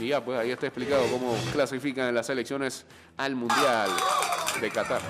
Y 0.00 0.08
ya, 0.08 0.24
pues 0.24 0.38
ahí 0.38 0.50
está 0.50 0.66
explicado 0.66 1.04
cómo 1.12 1.36
clasifican 1.52 2.14
las 2.14 2.26
selecciones 2.26 2.86
al 3.18 3.34
Mundial 3.34 3.90
de 4.58 4.70
Qatar. 4.70 5.02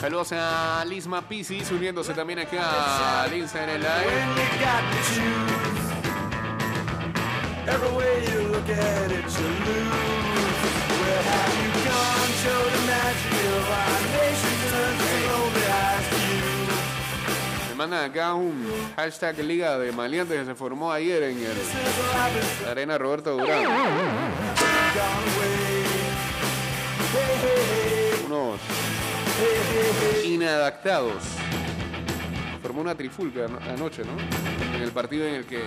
Saludos 0.00 0.32
a 0.32 0.84
Lisma 0.86 1.28
Pisis 1.28 1.70
uniéndose 1.70 2.14
también 2.14 2.38
acá 2.38 3.24
a 3.24 3.26
Lince 3.26 3.62
en 3.62 3.70
el 3.70 3.80
live. 3.82 4.24
Acá 17.92 18.34
un 18.34 18.66
hashtag 18.96 19.38
Liga 19.40 19.78
de 19.78 19.92
Maleantes 19.92 20.38
que 20.40 20.44
se 20.46 20.54
formó 20.54 20.92
ayer 20.92 21.22
en 21.24 21.38
el, 21.38 22.68
Arena 22.68 22.98
Roberto 22.98 23.36
Durán. 23.36 23.64
Unos 28.26 28.60
inadaptados 30.24 31.22
formó 32.62 32.80
una 32.80 32.94
trifulca 32.94 33.44
ano- 33.44 33.58
anoche, 33.72 34.02
¿no? 34.04 34.12
En 34.76 34.82
el 34.82 34.90
partido 34.92 35.26
en 35.26 35.34
el 35.36 35.44
que 35.44 35.62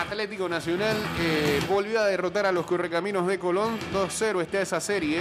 Atlético 0.00 0.48
Nacional 0.48 0.96
eh, 1.20 1.60
volvió 1.68 2.00
a 2.00 2.06
derrotar 2.06 2.46
a 2.46 2.52
los 2.52 2.64
Correcaminos 2.64 3.26
de 3.26 3.38
Colón. 3.38 3.78
2-0 3.92 4.40
está 4.42 4.60
esa 4.62 4.80
serie 4.80 5.20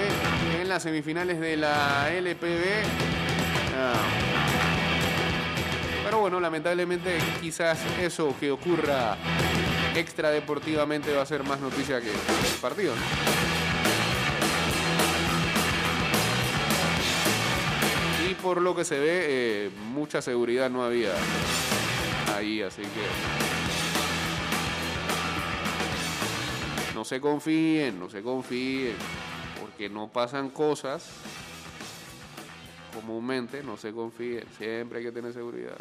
en 0.61 0.69
las 0.69 0.83
semifinales 0.83 1.39
de 1.39 1.57
la 1.57 2.09
LPB. 2.13 3.34
Ah. 3.77 3.93
Pero 6.03 6.19
bueno, 6.19 6.39
lamentablemente 6.39 7.17
quizás 7.41 7.79
eso 7.99 8.33
que 8.39 8.51
ocurra 8.51 9.17
extradeportivamente 9.95 11.13
va 11.13 11.23
a 11.23 11.25
ser 11.25 11.43
más 11.43 11.59
noticia 11.59 11.99
que 11.99 12.09
el 12.09 12.59
partido. 12.61 12.93
Y 18.29 18.33
por 18.35 18.61
lo 18.61 18.75
que 18.75 18.85
se 18.85 18.99
ve, 18.99 19.25
eh, 19.27 19.71
mucha 19.91 20.21
seguridad 20.21 20.69
no 20.69 20.83
había 20.83 21.13
ahí, 22.35 22.61
así 22.61 22.81
que 22.81 23.05
no 26.93 27.03
se 27.03 27.19
confíen, 27.19 27.99
no 27.99 28.09
se 28.09 28.21
confíen, 28.21 28.95
porque 29.59 29.89
no 29.89 30.07
pasan 30.07 30.49
cosas 30.49 31.09
comúnmente, 33.05 33.61
no 33.61 33.77
se 33.77 33.93
confíen, 33.93 34.45
siempre 34.57 34.99
hay 34.99 35.05
que 35.05 35.11
tener 35.11 35.31
seguridad 35.31 35.77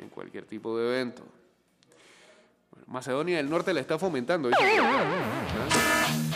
en 0.00 0.08
cualquier 0.08 0.44
tipo 0.44 0.78
de 0.78 0.86
evento. 0.86 1.24
Bueno, 2.70 2.86
Macedonia 2.88 3.38
del 3.38 3.50
Norte 3.50 3.74
la 3.74 3.80
está 3.80 3.98
fomentando. 3.98 4.48
dice 4.48 6.29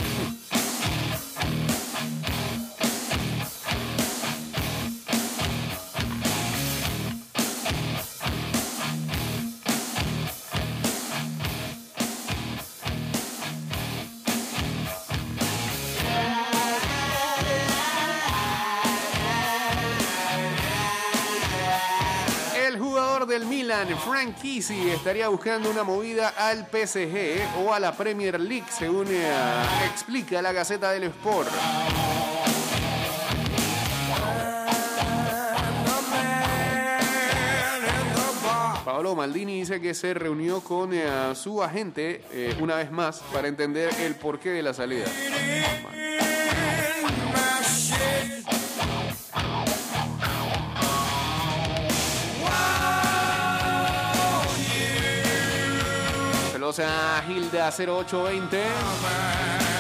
Frank 23.99 24.37
Kisi, 24.37 24.91
estaría 24.91 25.29
buscando 25.29 25.71
una 25.71 25.85
movida 25.85 26.29
al 26.37 26.67
PSG 26.67 26.97
eh, 26.97 27.49
o 27.59 27.73
a 27.73 27.81
la 27.81 27.97
Premier 27.97 28.41
League, 28.41 28.67
según 28.71 29.07
eh, 29.09 29.33
explica 29.91 30.43
la 30.43 30.53
Gaceta 30.53 30.91
del 30.91 31.05
Sport. 31.05 31.49
Paolo 38.85 39.15
Maldini 39.15 39.61
dice 39.61 39.81
que 39.81 39.95
se 39.95 40.15
reunió 40.15 40.61
con 40.61 40.93
eh, 40.93 41.35
su 41.35 41.63
agente 41.63 42.23
una 42.61 42.77
vez 42.77 42.91
más 42.91 43.21
para 43.33 43.49
entender 43.49 43.91
el 44.01 44.15
porqué 44.15 44.51
de 44.51 44.63
la 44.63 44.75
salida. 44.75 45.07
Saludos 56.75 56.81
a 56.81 57.23
Hilda 57.29 57.71
0820. 57.71 59.74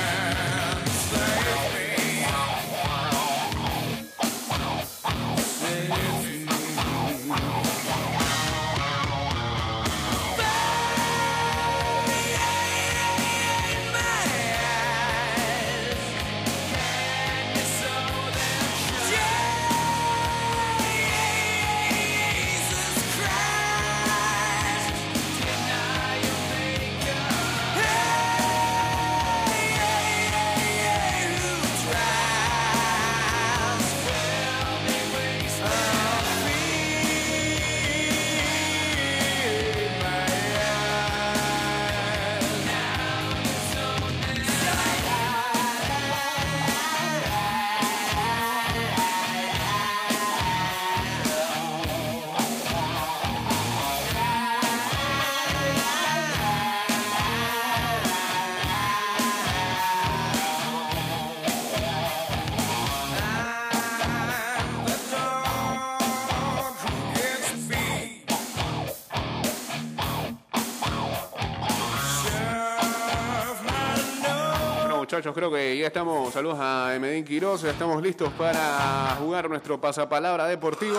Muchachos, 75.14 75.34
creo 75.36 75.52
que 75.52 75.78
ya 75.78 75.86
estamos. 75.86 76.32
Saludos 76.32 76.58
a 76.60 76.96
Medín 77.00 77.24
Quiroz. 77.24 77.62
Ya 77.62 77.70
estamos 77.70 78.02
listos 78.02 78.32
para 78.32 79.14
jugar 79.20 79.48
nuestro 79.48 79.80
pasapalabra 79.80 80.48
deportivo. 80.48 80.98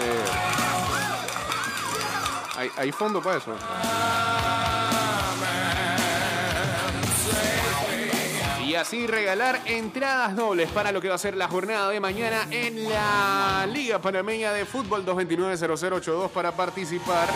Eh, 0.00 0.24
hay, 2.56 2.70
hay 2.78 2.90
fondo 2.90 3.20
para 3.20 3.36
eso. 3.36 3.52
Y 8.64 8.74
así 8.76 9.06
regalar 9.06 9.60
entradas 9.66 10.34
dobles 10.34 10.70
para 10.70 10.90
lo 10.90 11.02
que 11.02 11.10
va 11.10 11.16
a 11.16 11.18
ser 11.18 11.36
la 11.36 11.48
jornada 11.48 11.90
de 11.90 12.00
mañana 12.00 12.46
en 12.50 12.88
la 12.88 13.66
Liga 13.70 13.98
Panameña 13.98 14.54
de 14.54 14.64
Fútbol 14.64 15.04
229-0082 15.04 16.30
para 16.30 16.52
participar. 16.52 17.28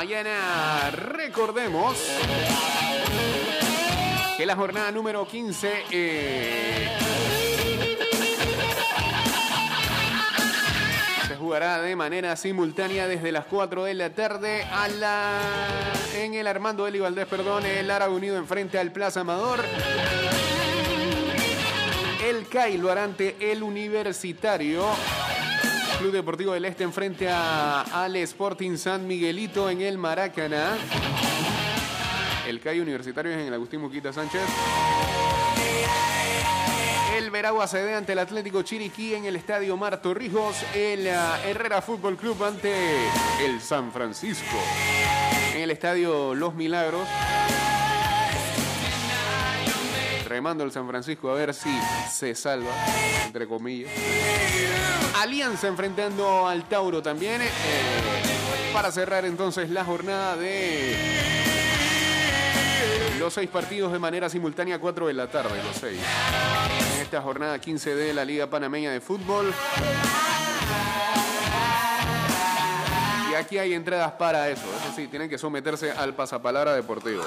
Mañana 0.00 0.90
recordemos 0.92 1.94
que 4.38 4.46
la 4.46 4.56
jornada 4.56 4.90
número 4.90 5.28
15 5.28 5.72
eh, 5.90 6.88
se 11.28 11.36
jugará 11.36 11.82
de 11.82 11.94
manera 11.96 12.34
simultánea 12.36 13.08
desde 13.08 13.30
las 13.30 13.44
4 13.44 13.84
de 13.84 13.92
la 13.92 14.08
tarde 14.14 14.64
a 14.72 14.88
la, 14.88 15.38
en 16.16 16.32
el 16.32 16.46
Armando 16.46 16.86
Eli 16.86 17.00
perdón, 17.26 17.66
el 17.66 17.90
Árabe 17.90 18.14
Unido 18.14 18.38
enfrente 18.38 18.78
al 18.78 18.92
Plaza 18.92 19.20
Amador. 19.20 19.62
El 22.26 22.48
CAI 22.48 22.78
lo 22.78 22.90
el 23.38 23.62
Universitario. 23.62 24.86
Club 26.00 26.12
Deportivo 26.12 26.54
del 26.54 26.64
Este 26.64 26.82
enfrente 26.82 27.28
a, 27.28 27.82
al 27.82 28.16
Sporting 28.16 28.78
San 28.78 29.06
Miguelito 29.06 29.68
en 29.68 29.82
el 29.82 29.98
Maracaná. 29.98 30.78
El 32.48 32.58
CAI 32.58 32.80
Universitario 32.80 33.30
es 33.32 33.38
en 33.38 33.48
el 33.48 33.52
Agustín 33.52 33.82
Muquita 33.82 34.10
Sánchez. 34.10 34.40
El 37.14 37.30
Veragua 37.30 37.68
cede 37.68 37.94
ante 37.94 38.12
el 38.12 38.18
Atlético 38.18 38.62
Chiriquí 38.62 39.12
en 39.14 39.26
el 39.26 39.36
Estadio 39.36 39.76
Mar 39.76 40.00
Torrijos. 40.00 40.56
El 40.74 41.06
ah, 41.08 41.38
Herrera 41.44 41.82
Fútbol 41.82 42.16
Club 42.16 42.44
ante 42.44 42.72
el 43.44 43.60
San 43.60 43.92
Francisco 43.92 44.56
en 45.54 45.60
el 45.60 45.70
Estadio 45.70 46.34
Los 46.34 46.54
Milagros. 46.54 47.06
Remando 50.30 50.62
el 50.62 50.70
San 50.70 50.86
Francisco 50.86 51.28
a 51.28 51.34
ver 51.34 51.52
si 51.52 51.76
se 52.08 52.36
salva, 52.36 52.70
entre 53.26 53.48
comillas. 53.48 53.90
Alianza 55.20 55.66
enfrentando 55.66 56.46
al 56.46 56.68
Tauro 56.68 57.02
también. 57.02 57.42
eh, 57.42 57.48
para 58.72 58.92
cerrar 58.92 59.24
entonces 59.24 59.68
la 59.70 59.84
jornada 59.84 60.36
de 60.36 60.96
los 63.18 63.34
seis 63.34 63.50
partidos 63.50 63.92
de 63.92 63.98
manera 63.98 64.28
simultánea, 64.30 64.78
4 64.78 65.08
de 65.08 65.14
la 65.14 65.26
tarde, 65.26 65.60
los 65.64 65.76
seis. 65.76 65.98
En 66.94 67.02
esta 67.02 67.20
jornada 67.20 67.58
15 67.58 67.96
de 67.96 68.14
la 68.14 68.24
Liga 68.24 68.48
Panameña 68.48 68.92
de 68.92 69.00
Fútbol. 69.00 69.52
Y 73.30 73.34
aquí 73.34 73.58
hay 73.58 73.74
entradas 73.74 74.12
para 74.12 74.48
eso. 74.48 74.62
Eso 74.62 74.94
sí, 74.94 75.08
tienen 75.08 75.28
que 75.28 75.38
someterse 75.38 75.90
al 75.90 76.14
pasapalabra 76.14 76.72
deportivo. 76.74 77.24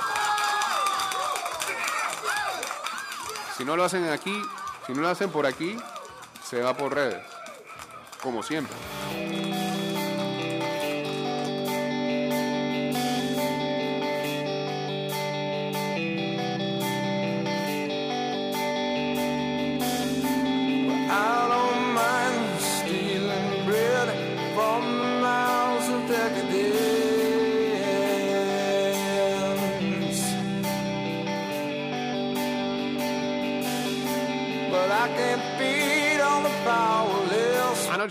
Si 3.64 3.68
no 3.68 3.78
lo 3.78 3.86
hacen 3.86 4.10
aquí, 4.10 4.42
si 4.86 4.92
no 4.92 5.04
lo 5.04 5.08
hacen 5.08 5.30
por 5.30 5.46
aquí, 5.46 5.78
se 6.44 6.62
va 6.62 6.76
por 6.76 6.94
redes. 6.94 7.24
Como 8.22 8.44
siempre. 8.44 8.76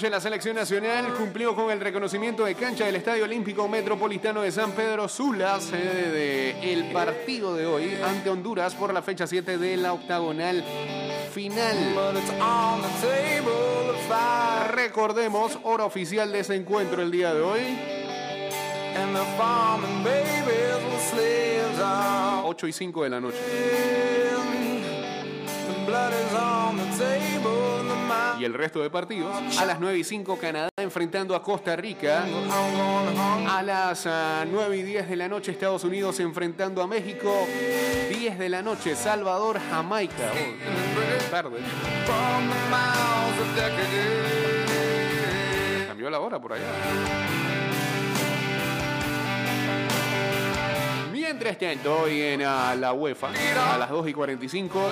Anoche 0.02 0.10
la 0.10 0.20
selección 0.20 0.56
nacional 0.56 1.14
cumplió 1.14 1.54
con 1.54 1.70
el 1.70 1.78
reconocimiento 1.78 2.44
de 2.44 2.56
cancha 2.56 2.86
del 2.86 2.96
Estadio 2.96 3.22
Olímpico 3.22 3.68
Metropolitano 3.68 4.42
de 4.42 4.50
San 4.50 4.72
Pedro 4.72 5.06
Sula, 5.06 5.60
sede 5.60 6.54
del 6.60 6.90
partido 6.90 7.54
de 7.54 7.66
hoy 7.66 7.96
ante 8.04 8.28
Honduras 8.28 8.74
por 8.74 8.92
la 8.92 9.00
fecha 9.00 9.28
7 9.28 9.58
de 9.58 9.76
la 9.76 9.92
octagonal 9.92 10.64
final. 11.32 11.76
Recordemos, 14.72 15.60
hora 15.62 15.84
oficial 15.84 16.32
de 16.32 16.40
ese 16.40 16.56
encuentro 16.56 17.00
el 17.00 17.12
día 17.12 17.32
de 17.32 17.40
hoy, 17.40 17.60
And 18.96 19.14
the 19.14 19.24
farming 19.38 20.02
babies 20.02 20.84
will 20.84 20.98
slaves 20.98 21.78
are 21.78 22.42
8 22.44 22.66
y 22.66 22.72
5 22.72 23.04
de 23.04 23.08
la 23.08 23.20
noche. 23.20 24.11
Y 28.38 28.44
el 28.44 28.54
resto 28.54 28.82
de 28.82 28.90
partidos, 28.90 29.56
a 29.56 29.64
las 29.64 29.78
9 29.78 29.98
y 29.98 30.04
5 30.04 30.36
Canadá 30.36 30.68
enfrentando 30.76 31.36
a 31.36 31.42
Costa 31.42 31.76
Rica. 31.76 32.24
A 33.48 33.62
las 33.62 34.06
ah, 34.06 34.44
9 34.50 34.78
y 34.78 34.82
10 34.82 35.08
de 35.08 35.16
la 35.16 35.28
noche 35.28 35.52
Estados 35.52 35.84
Unidos 35.84 36.18
enfrentando 36.18 36.82
a 36.82 36.88
México. 36.88 37.46
10 38.10 38.38
de 38.38 38.48
la 38.48 38.62
noche 38.62 38.96
Salvador, 38.96 39.60
Jamaica. 39.70 40.32
Oh, 40.32 41.30
tarde. 41.30 41.58
Cambió 45.86 46.10
la 46.10 46.18
hora 46.18 46.40
por 46.40 46.54
allá. 46.54 47.51
Mientras 51.32 51.58
tanto, 51.58 52.00
hoy 52.02 52.20
en 52.20 52.42
ah, 52.42 52.74
la 52.74 52.92
UEFA, 52.92 53.30
a 53.72 53.78
las 53.78 53.88
2 53.88 54.06
y 54.06 54.12
45, 54.12 54.90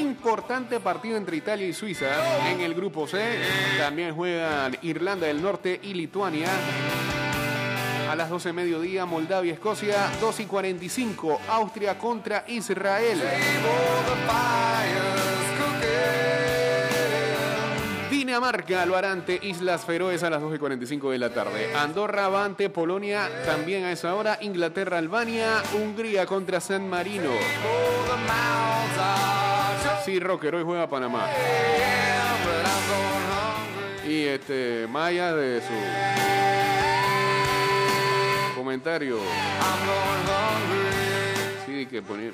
importante 0.00 0.80
partido 0.80 1.18
entre 1.18 1.36
Italia 1.36 1.66
y 1.66 1.74
Suiza 1.74 2.50
en 2.50 2.62
el 2.62 2.72
grupo 2.72 3.06
C. 3.06 3.18
También 3.78 4.14
juegan 4.14 4.74
Irlanda 4.80 5.26
del 5.26 5.42
Norte 5.42 5.78
y 5.82 5.92
Lituania. 5.92 6.48
A 8.10 8.16
las 8.16 8.30
12 8.30 8.48
de 8.48 8.52
mediodía, 8.54 9.04
Moldavia, 9.04 9.52
Escocia. 9.52 10.10
2 10.18 10.40
y 10.40 10.44
45, 10.46 11.40
Austria 11.46 11.98
contra 11.98 12.44
Israel. 12.48 13.20
Dinamarca 18.36 18.84
lo 18.84 18.96
hará 18.96 19.16
Islas 19.40 19.86
Feroes 19.86 20.22
a 20.22 20.28
las 20.28 20.42
2 20.42 20.56
y 20.56 20.58
45 20.58 21.10
de 21.10 21.18
la 21.18 21.30
tarde. 21.30 21.74
Andorra 21.74 22.28
va 22.28 22.44
ante 22.44 22.68
Polonia 22.68 23.30
también 23.46 23.84
a 23.84 23.92
esa 23.92 24.14
hora. 24.14 24.36
Inglaterra, 24.42 24.98
Albania. 24.98 25.62
Hungría 25.72 26.26
contra 26.26 26.60
San 26.60 26.86
Marino. 26.86 27.30
Sí, 30.04 30.20
Rocker, 30.20 30.56
hoy 30.56 30.64
juega 30.64 30.86
Panamá. 30.86 31.30
Y 34.06 34.24
este, 34.24 34.86
Maya 34.86 35.34
de 35.34 35.62
su 35.62 35.72
comentario. 38.54 39.18
Sí, 41.76 41.84
que 41.84 42.00
poner 42.00 42.32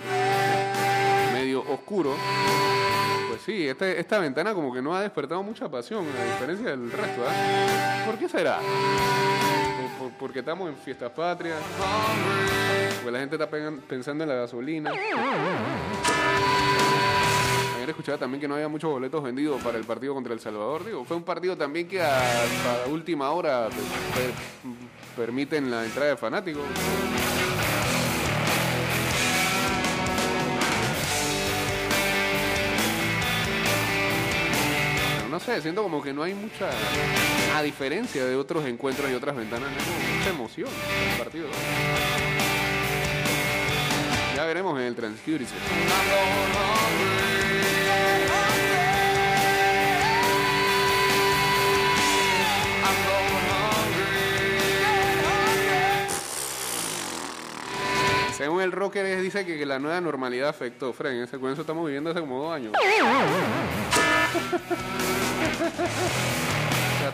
medio 1.35 1.64
oscuro. 1.68 2.14
Pues 3.28 3.40
sí, 3.44 3.66
este- 3.66 3.98
esta 3.98 4.20
ventana 4.20 4.55
como 4.55 4.72
que 4.72 4.81
no 4.81 4.94
ha 4.94 5.00
despertado 5.00 5.42
mucha 5.42 5.68
pasión, 5.68 6.07
a 6.07 6.24
diferencia 6.33 6.70
del 6.70 6.92
resto. 6.92 7.24
¿ah? 7.28 8.02
¿Por 8.07 8.18
qué 8.18 8.28
será? 8.28 8.61
Por- 9.98 10.12
porque 10.12 10.38
estamos 10.38 10.68
en 10.68 10.76
fiestas 10.76 11.11
patrias, 11.11 11.59
porque 13.00 13.11
la 13.11 13.18
gente 13.18 13.35
está 13.35 13.50
pensando 13.88 14.22
en 14.22 14.31
la 14.31 14.37
gasolina. 14.37 14.92
Ayer 17.76 17.90
escuchaba 17.90 18.18
también 18.18 18.40
que 18.40 18.46
no 18.46 18.55
había 18.55 18.68
muchos 18.68 18.92
boletos 18.92 19.24
vendidos 19.24 19.61
para 19.61 19.76
el 19.76 19.83
partido 19.85 20.14
contra 20.14 20.33
El 20.33 20.38
Salvador. 20.38 20.85
Digo, 20.85 21.05
fue 21.05 21.16
un 21.16 21.24
partido 21.24 21.57
también 21.57 21.88
que 21.88 22.00
a, 22.00 22.16
a 22.85 22.87
última 22.88 23.31
hora 23.33 23.68
per- 23.70 25.16
permiten 25.16 25.68
la 25.68 25.85
entrada 25.85 26.11
de 26.11 26.16
fanáticos. 26.16 26.62
Sé, 35.42 35.61
siento 35.61 35.83
como 35.83 36.02
que 36.02 36.12
no 36.12 36.22
hay 36.22 36.35
mucha, 36.35 36.70
a 37.57 37.62
diferencia 37.62 38.24
de 38.24 38.37
otros 38.37 38.64
encuentros 38.64 39.11
y 39.11 39.14
otras 39.14 39.35
ventanas, 39.35 39.70
no 39.70 39.76
hay 39.76 40.18
mucha 40.18 40.31
emoción 40.31 40.68
en 40.68 41.11
el 41.11 41.18
partido. 41.18 41.48
Ya 44.37 44.44
veremos 44.44 44.78
en 44.78 44.87
el 44.87 44.94
transcurso. 44.94 45.55
Según 58.37 58.62
el 58.62 58.72
rocker 58.72 59.20
dice 59.20 59.46
que, 59.46 59.64
la 59.66 59.78
nueva 59.78 60.00
normalidad 60.00 60.48
afectó. 60.48 60.92
Fren, 60.92 61.22
ese 61.22 61.37
eso 61.37 61.61
estamos 61.61 61.85
viviendo 61.85 62.11
hace 62.11 62.20
como 62.20 62.42
dos 62.42 62.52
años. 62.52 62.72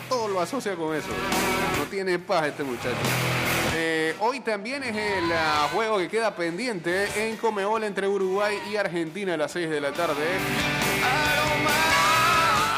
Todo 0.09 0.29
lo 0.29 0.41
asocia 0.41 0.75
con 0.77 0.95
eso. 0.95 1.09
No 1.79 1.85
tiene 1.85 2.19
paz 2.19 2.47
este 2.47 2.65
muchacho. 2.65 2.97
Eh, 3.75 4.17
hoy 4.21 4.41
también 4.41 4.83
es 4.83 4.97
el 4.97 5.33
ah, 5.33 5.69
juego 5.73 5.99
que 5.99 6.09
queda 6.09 6.35
pendiente 6.35 7.29
en 7.29 7.37
Comebol 7.37 7.85
entre 7.85 8.09
Uruguay 8.09 8.59
y 8.71 8.77
Argentina 8.77 9.35
a 9.35 9.37
las 9.37 9.53
6 9.53 9.71
de 9.71 9.81
la 9.81 9.93
tarde. 9.93 10.25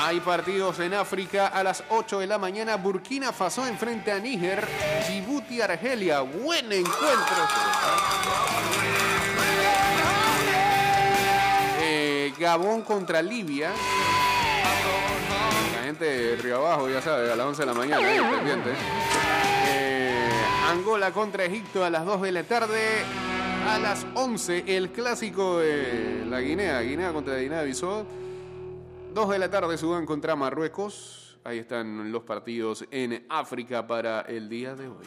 Hay 0.03 0.19
partidos 0.21 0.81
en 0.81 0.95
África 0.95 1.47
a 1.47 1.63
las 1.63 1.85
8 1.89 2.19
de 2.19 2.27
la 2.27 2.37
mañana. 2.37 2.75
Burkina 2.77 3.33
Faso 3.33 3.65
enfrente 3.67 4.11
a 4.11 4.19
Níger. 4.19 4.67
Djibouti, 5.07 5.61
Argelia. 5.61 6.21
Buen 6.23 6.73
encuentro. 6.73 7.49
Eh, 11.81 12.35
Gabón 12.39 12.83
contra 12.83 13.23
Libia. 13.23 13.71
La 15.77 15.83
gente 15.85 16.05
de 16.05 16.37
Río 16.37 16.57
Abajo, 16.57 16.89
ya 16.89 17.01
sabe, 17.03 17.33
a 17.33 17.37
las 17.37 17.47
11 17.47 17.63
de 17.63 17.67
la 17.67 17.75
mañana, 17.75 18.31
pendiente. 18.31 18.71
Eh, 19.69 20.31
Angola 20.69 21.13
contra 21.13 21.45
Egipto 21.45 21.85
a 21.85 21.91
las 21.91 22.05
2 22.05 22.23
de 22.23 22.33
la 22.33 22.45
tarde. 22.45 22.81
A 23.69 23.79
las 23.79 24.07
11, 24.15 24.65
el 24.77 24.91
clásico 24.91 25.59
de 25.59 26.25
la 26.27 26.41
Guinea. 26.41 26.81
Guinea 26.81 27.13
contra 27.13 27.37
Guinea-Bissau. 27.37 28.05
2 29.15 29.29
de 29.29 29.39
la 29.39 29.51
tarde, 29.51 29.77
Sudán 29.77 30.07
contra 30.07 30.37
Marruecos. 30.37 31.39
Ahí 31.45 31.59
están 31.59 32.13
los 32.13 32.23
partidos 32.23 32.85
en 32.91 33.27
África 33.29 33.87
para 33.87 34.23
el 34.23 34.49
día 34.49 34.75
de 34.75 34.89
hoy. 34.89 35.07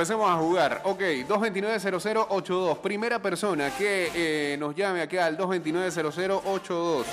Empecemos 0.00 0.30
a 0.30 0.36
jugar. 0.36 0.80
Ok, 0.84 1.00
229-0082. 1.28 2.78
Primera 2.78 3.18
persona 3.18 3.68
que 3.68 4.10
eh, 4.14 4.56
nos 4.56 4.74
llame 4.74 5.02
acá 5.02 5.26
al 5.26 5.36
229-0082. 5.36 7.04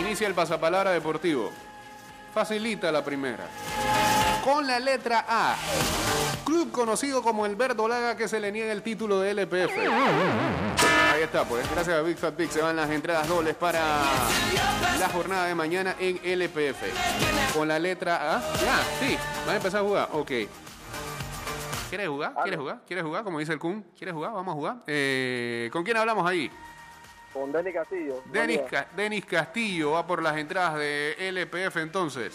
Inicia 0.00 0.26
el 0.26 0.34
pasapalabra 0.34 0.90
deportivo. 0.90 1.50
Facilita 2.34 2.92
la 2.92 3.02
primera. 3.02 3.46
Con 4.44 4.66
la 4.66 4.78
letra 4.78 5.24
A. 5.26 5.56
Club 6.44 6.70
conocido 6.70 7.22
como 7.22 7.46
el 7.46 7.56
Verdolaga 7.56 8.18
que 8.18 8.28
se 8.28 8.38
le 8.38 8.52
niega 8.52 8.70
el 8.70 8.82
título 8.82 9.20
de 9.20 9.30
LPF. 9.30 9.78
Ahí 11.20 11.24
está, 11.26 11.44
pues. 11.44 11.70
Gracias 11.70 11.98
a 11.98 12.00
Big 12.00 12.16
Fat 12.16 12.34
Big 12.34 12.50
se 12.50 12.62
van 12.62 12.74
las 12.76 12.88
entradas 12.88 13.28
dobles 13.28 13.54
para 13.54 13.78
la 14.98 15.08
jornada 15.12 15.44
de 15.48 15.54
mañana 15.54 15.94
en 15.98 16.18
LPF. 16.24 17.52
Con 17.54 17.68
la 17.68 17.78
letra 17.78 18.36
A. 18.36 18.40
Ya, 18.54 18.78
sí. 18.98 19.18
Van 19.44 19.50
a 19.52 19.56
empezar 19.58 19.82
a 19.82 19.84
jugar. 19.84 20.08
Ok. 20.12 20.30
¿Quieres 21.90 22.08
jugar? 22.08 22.32
¿Quieres 22.42 22.58
jugar? 22.58 22.80
¿Quieres 22.86 23.04
jugar? 23.04 23.22
Como 23.22 23.38
dice 23.38 23.52
el 23.52 23.58
Kun. 23.58 23.82
¿Quieres 23.98 24.14
jugar? 24.14 24.32
Vamos 24.32 24.52
a 24.52 24.54
jugar. 24.54 24.76
Eh, 24.86 25.68
¿Con 25.70 25.84
quién 25.84 25.98
hablamos 25.98 26.26
ahí? 26.26 26.50
Con 27.34 27.52
Denny 27.52 27.70
Castillo. 27.74 28.22
Denis. 28.32 28.60
Ca- 28.70 28.88
Denis 28.96 29.26
Castillo 29.26 29.90
va 29.90 30.06
por 30.06 30.22
las 30.22 30.38
entradas 30.38 30.76
de 30.78 31.16
LPF 31.18 31.76
entonces. 31.82 32.32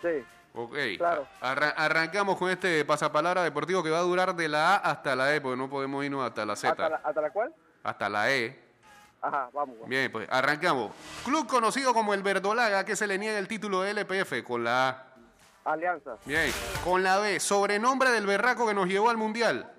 Sí. 0.00 0.24
Ok. 0.54 0.76
Claro. 0.96 1.26
Arra- 1.40 1.74
arrancamos 1.76 2.36
con 2.36 2.50
este 2.50 2.84
pasapalabra 2.84 3.42
deportivo 3.44 3.82
que 3.82 3.90
va 3.90 3.98
a 3.98 4.02
durar 4.02 4.34
de 4.34 4.48
la 4.48 4.74
A 4.74 4.76
hasta 4.78 5.14
la 5.14 5.34
E, 5.34 5.40
porque 5.40 5.56
no 5.56 5.68
podemos 5.70 6.04
irnos 6.04 6.26
hasta 6.26 6.44
la 6.44 6.56
Z. 6.56 6.70
¿Hasta 6.72 6.88
la, 6.88 6.96
¿Hasta 6.96 7.20
la 7.20 7.30
cual? 7.30 7.54
Hasta 7.84 8.08
la 8.08 8.30
E. 8.32 8.58
Ajá, 9.20 9.50
vamos. 9.52 9.74
vamos. 9.76 9.88
Bien, 9.88 10.10
pues 10.12 10.28
arrancamos. 10.30 10.92
Club 11.24 11.46
conocido 11.46 11.92
como 11.94 12.14
el 12.14 12.22
Verdolaga 12.22 12.84
que 12.84 12.96
se 12.96 13.06
le 13.06 13.18
niega 13.18 13.38
el 13.38 13.48
título 13.48 13.82
de 13.82 13.90
LPF 13.92 14.42
con 14.44 14.64
la 14.64 14.88
A. 14.88 15.04
Alianza. 15.72 16.16
Bien. 16.24 16.52
Con 16.82 17.02
la 17.02 17.18
B. 17.18 17.38
Sobrenombre 17.40 18.10
del 18.10 18.26
berraco 18.26 18.66
que 18.66 18.74
nos 18.74 18.86
llevó 18.88 19.10
al 19.10 19.16
mundial. 19.16 19.70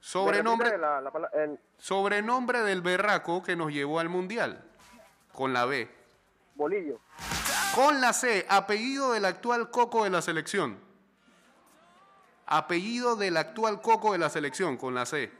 Sobrenombre, 0.00 0.66
¿Me 0.70 0.76
repite 0.76 0.86
La, 0.86 1.00
la 1.00 1.10
pala- 1.10 1.30
el 1.34 1.58
sobrenombre 1.78 2.60
del 2.62 2.82
berraco 2.82 3.42
que 3.42 3.54
nos 3.54 3.70
llevó 3.72 4.00
al 4.00 4.08
mundial. 4.08 4.64
Con 5.32 5.52
la 5.52 5.64
B. 5.64 5.88
bolillo. 6.54 7.00
Con 7.74 8.00
la 8.00 8.12
C, 8.12 8.46
apellido 8.48 9.12
del 9.12 9.24
actual 9.24 9.70
coco 9.70 10.04
de 10.04 10.10
la 10.10 10.20
selección. 10.22 10.78
Apellido 12.46 13.16
del 13.16 13.36
actual 13.38 13.80
coco 13.80 14.12
de 14.12 14.18
la 14.18 14.28
selección, 14.28 14.76
con 14.76 14.94
la 14.94 15.06
C. 15.06 15.30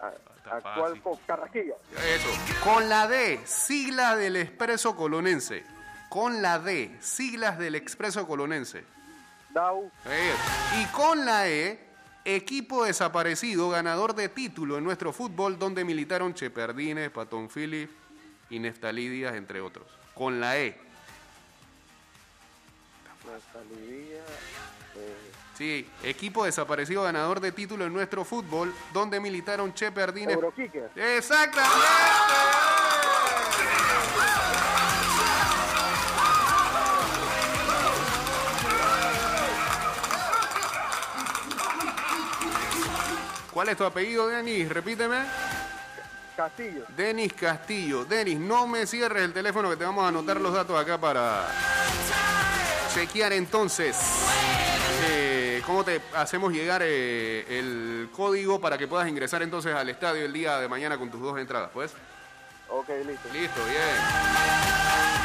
A- 0.00 0.08
Está 0.36 0.56
actual 0.56 0.88
fácil. 0.88 1.02
co- 1.02 1.20
Carrasquilla. 1.26 1.74
Eso. 1.92 2.28
Con 2.64 2.88
la 2.88 3.06
D, 3.06 3.40
sigla 3.44 4.16
del 4.16 4.36
expreso 4.36 4.96
colonense. 4.96 5.64
Con 6.08 6.42
la 6.42 6.58
D, 6.58 6.96
siglas 7.00 7.58
del 7.58 7.74
expreso 7.74 8.26
colonense. 8.26 8.84
Dau. 9.50 9.90
Eh, 10.06 10.34
Y 10.80 10.86
con 10.86 11.24
la 11.24 11.48
E, 11.48 11.89
equipo 12.36 12.84
desaparecido, 12.84 13.70
ganador 13.70 14.14
de 14.14 14.28
título 14.28 14.78
en 14.78 14.84
nuestro 14.84 15.12
fútbol, 15.12 15.58
donde 15.58 15.84
militaron 15.84 16.34
Cheperdines, 16.34 17.10
Patón 17.10 17.48
Philip 17.48 17.90
y 18.50 18.58
Neftalí 18.58 19.08
Díaz, 19.08 19.34
entre 19.34 19.60
otros. 19.60 19.86
Con 20.14 20.40
la 20.40 20.58
E. 20.58 20.66
Eh, 24.96 25.30
Sí, 25.60 25.86
equipo 26.02 26.46
desaparecido 26.46 27.02
ganador 27.02 27.38
de 27.38 27.52
título 27.52 27.84
en 27.84 27.92
nuestro 27.92 28.24
fútbol, 28.24 28.72
donde 28.94 29.20
militaron. 29.20 29.74
Euroquique. 29.74 30.84
¡Exactamente! 30.96 32.79
¿Cuál 43.52 43.68
es 43.68 43.76
tu 43.76 43.84
apellido, 43.84 44.28
Denis? 44.28 44.68
Repíteme. 44.68 45.24
Castillo. 46.36 46.84
Denis 46.96 47.32
Castillo. 47.34 48.04
Denis, 48.04 48.38
no 48.38 48.66
me 48.66 48.86
cierres 48.86 49.24
el 49.24 49.32
teléfono 49.32 49.68
que 49.68 49.76
te 49.76 49.84
vamos 49.84 50.04
a 50.04 50.08
anotar 50.08 50.40
los 50.40 50.54
datos 50.54 50.80
acá 50.80 50.98
para 50.98 51.48
chequear 52.94 53.32
entonces 53.32 53.96
eh, 55.08 55.62
cómo 55.66 55.84
te 55.84 56.00
hacemos 56.14 56.52
llegar 56.52 56.82
eh, 56.84 57.44
el 57.58 58.08
código 58.14 58.60
para 58.60 58.78
que 58.78 58.88
puedas 58.88 59.08
ingresar 59.08 59.42
entonces 59.42 59.74
al 59.74 59.88
estadio 59.88 60.24
el 60.24 60.32
día 60.32 60.58
de 60.58 60.68
mañana 60.68 60.96
con 60.98 61.10
tus 61.10 61.20
dos 61.20 61.38
entradas, 61.38 61.70
pues. 61.72 61.92
Ok, 62.68 62.88
listo. 63.06 63.28
Listo, 63.32 63.64
bien. 63.66 65.19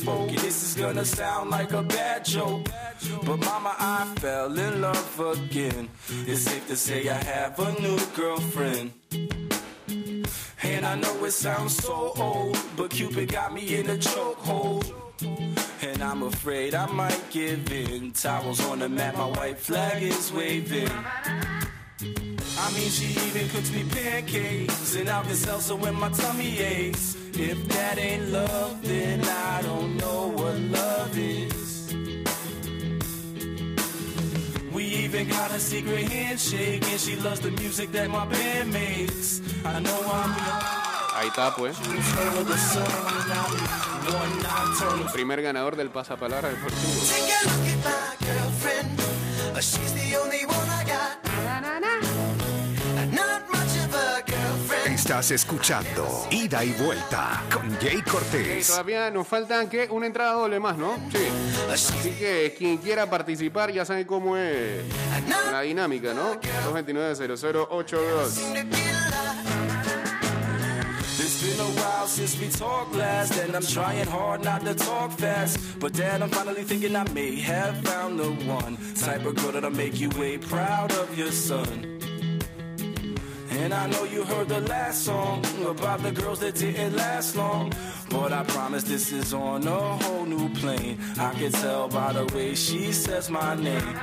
Spoke, 0.00 0.30
this 0.30 0.62
is 0.64 0.74
gonna 0.74 1.04
sound 1.04 1.50
like 1.50 1.72
a 1.72 1.82
bad 1.82 2.24
joke. 2.24 2.68
But 3.26 3.38
mama, 3.38 3.74
I 3.78 4.06
fell 4.18 4.58
in 4.58 4.80
love 4.80 5.20
again. 5.20 5.88
It's 6.26 6.42
safe 6.42 6.66
to 6.68 6.76
say 6.76 7.08
I 7.08 7.22
have 7.34 7.58
a 7.58 7.72
new 7.80 7.98
girlfriend. 8.14 8.92
And 10.62 10.86
I 10.86 10.94
know 10.94 11.24
it 11.24 11.32
sounds 11.32 11.76
so 11.76 12.12
old, 12.16 12.58
but 12.76 12.90
Cupid 12.90 13.32
got 13.32 13.52
me 13.52 13.76
in 13.78 13.90
a 13.90 13.96
chokehold. 13.96 14.84
And 15.82 16.02
I'm 16.02 16.22
afraid 16.22 16.74
I 16.74 16.86
might 16.86 17.22
give 17.30 17.70
in. 17.70 18.12
Towels 18.12 18.60
on 18.70 18.78
the 18.78 18.88
mat, 18.88 19.16
my 19.16 19.26
white 19.26 19.58
flag 19.58 20.02
is 20.02 20.32
waving. 20.32 20.90
I 22.62 22.70
mean, 22.72 22.90
she 22.90 23.06
even 23.26 23.48
cooks 23.48 23.70
me 23.72 23.84
pancakes 23.84 24.94
and 24.94 25.08
Alka 25.08 25.34
Seltzer 25.34 25.76
when 25.76 25.94
my 25.94 26.10
tummy 26.10 26.58
aches. 26.58 27.16
If 27.32 27.58
that 27.68 27.98
ain't 27.98 28.28
love, 28.30 28.82
then 28.82 29.24
I 29.24 29.62
don't 29.62 29.96
know 29.96 30.28
what 30.28 30.56
love 30.78 31.16
is. 31.16 31.94
We 34.74 34.84
even 34.84 35.28
got 35.28 35.50
a 35.52 35.58
secret 35.58 36.06
handshake, 36.12 36.84
and 36.84 37.00
she 37.00 37.16
loves 37.16 37.40
the 37.40 37.50
music 37.52 37.92
that 37.92 38.10
my 38.10 38.26
band 38.26 38.72
makes. 38.72 39.40
I 39.64 39.80
know 39.80 39.98
I'm 40.04 40.30
Ahí 41.16 41.28
está, 41.28 41.54
pues. 41.54 41.76
over 41.78 42.44
the 42.44 42.56
sun. 42.56 42.82
I'm 42.86 44.14
one 44.14 44.42
nocturnal 44.42 45.12
Primer 45.12 45.42
ganador 45.42 45.76
del 45.76 45.90
pasapalabra. 45.90 46.50
Take 46.50 47.30
Estás 55.10 55.32
escuchando 55.32 56.28
Ida 56.30 56.62
y 56.62 56.70
Vuelta 56.74 57.42
con 57.52 57.68
Jay 57.80 58.00
Cortés. 58.00 58.68
todavía 58.68 59.10
nos 59.10 59.26
faltan 59.26 59.68
que 59.68 59.88
una 59.90 60.06
entrada 60.06 60.34
doble 60.34 60.60
más, 60.60 60.78
¿no? 60.78 60.94
Sí. 61.10 61.26
Así 61.68 62.10
que 62.12 62.54
quien 62.56 62.78
quiera 62.78 63.10
participar 63.10 63.72
ya 63.72 63.84
sabe 63.84 64.06
cómo 64.06 64.36
es 64.36 64.84
la 65.50 65.62
dinámica, 65.62 66.14
¿no? 66.14 66.40
229-0082. 66.40 68.28
seem 68.28 68.54
to 68.54 68.62
get 68.76 68.94
a 68.94 69.10
lot. 69.10 69.36
It's 71.18 71.42
been 71.42 71.58
a 71.58 71.70
while 71.80 72.06
since 72.06 72.38
we 72.38 72.48
talked 72.48 72.94
last, 72.94 73.36
and 73.36 73.56
I'm 73.56 73.62
trying 73.66 74.06
hard 74.06 74.44
not 74.44 74.64
to 74.64 74.74
talk 74.76 75.10
fast. 75.18 75.58
But 75.80 75.92
then 75.92 76.22
I'm 76.22 76.30
finally 76.30 76.62
thinking 76.62 76.94
I 76.94 77.02
may 77.12 77.40
have 77.40 77.76
found 77.78 78.20
the 78.20 78.30
one 78.46 78.78
type 78.94 79.26
of 79.26 79.34
girl 79.34 79.50
that'll 79.50 79.70
make 79.70 79.98
you 79.98 80.08
way 80.10 80.38
proud 80.38 80.92
of 80.92 81.18
your 81.18 81.32
son. 81.32 81.98
And 83.62 83.74
I 83.74 83.86
know 83.88 84.04
you 84.04 84.24
heard 84.24 84.48
the 84.48 84.62
last 84.62 85.04
song 85.04 85.44
about 85.66 86.02
the 86.02 86.10
girls 86.10 86.40
that 86.40 86.54
didn't 86.54 86.96
last 86.96 87.36
long. 87.36 87.72
But 88.08 88.32
I 88.32 88.42
promise 88.44 88.84
this 88.84 89.12
is 89.12 89.34
on 89.34 89.66
a 89.68 89.80
whole 90.02 90.24
new 90.24 90.48
plane. 90.54 90.98
I 91.18 91.34
can 91.34 91.52
tell 91.52 91.86
by 91.88 92.14
the 92.14 92.24
way 92.34 92.54
she 92.54 92.90
says 92.90 93.28
my 93.28 93.54
name. 93.54 93.94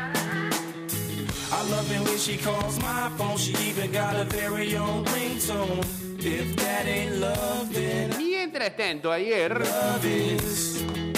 I 1.52 1.62
love 1.72 1.92
it 1.92 2.02
when 2.08 2.18
she 2.20 2.38
calls 2.38 2.80
my 2.82 3.10
phone. 3.18 3.38
She 3.38 3.54
even 3.70 3.92
got 3.92 4.16
a 4.16 4.26
very 4.26 4.76
own 4.78 5.04
ringtone. 5.06 5.80
If 6.24 6.56
that 6.58 6.86
ain't 6.86 7.16
love, 7.18 7.74
then 7.74 8.16
Mientras 8.18 8.76
tanto, 8.76 9.12
ayer, 9.12 9.58
love 9.58 10.06
is. 10.06 11.17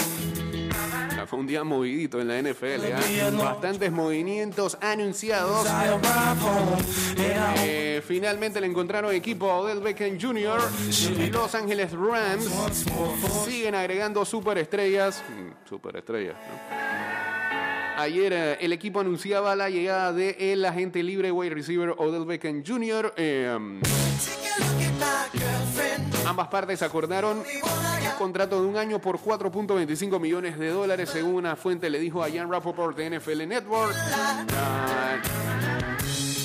Fue 1.26 1.38
un 1.38 1.46
día 1.46 1.64
movidito 1.64 2.20
en 2.20 2.28
la 2.28 2.40
NFL. 2.40 2.92
¿ah? 2.94 3.30
Bastantes 3.36 3.90
movimientos 3.92 4.78
anunciados. 4.80 5.66
Eh, 7.58 8.02
finalmente 8.06 8.60
le 8.60 8.66
encontraron 8.66 9.14
equipo 9.14 9.50
a 9.50 9.58
Odell 9.58 9.80
Beckham 9.80 10.18
Jr. 10.20 10.60
Los 11.32 11.54
Ángeles 11.54 11.92
Rams 11.92 12.48
siguen 13.44 13.74
agregando 13.74 14.24
superestrellas. 14.24 15.22
Mm, 15.28 15.68
Superestrellas, 15.68 16.34
¿no? 16.34 17.00
Ayer 18.00 18.32
eh, 18.32 18.56
el 18.60 18.72
equipo 18.72 19.00
anunciaba 19.00 19.54
la 19.54 19.68
llegada 19.68 20.12
de 20.14 20.52
el 20.52 20.64
agente 20.64 21.02
libre 21.02 21.30
wide 21.30 21.54
receiver 21.54 21.94
Odell 21.98 22.24
Beckham 22.24 22.64
Jr. 22.66 23.12
Eh, 23.16 23.58
ambas 26.30 26.46
partes 26.46 26.80
acordaron 26.82 27.38
un 27.38 28.16
contrato 28.16 28.62
de 28.62 28.68
un 28.68 28.76
año 28.76 29.00
por 29.00 29.18
4.25 29.18 30.20
millones 30.20 30.58
de 30.58 30.68
dólares, 30.68 31.10
según 31.10 31.34
una 31.34 31.56
fuente 31.56 31.90
le 31.90 31.98
dijo 31.98 32.22
a 32.22 32.30
Jan 32.30 32.48
Rappaport 32.48 32.96
de 32.96 33.18
NFL 33.18 33.48
Network. 33.48 33.92
Ah, 34.54 35.16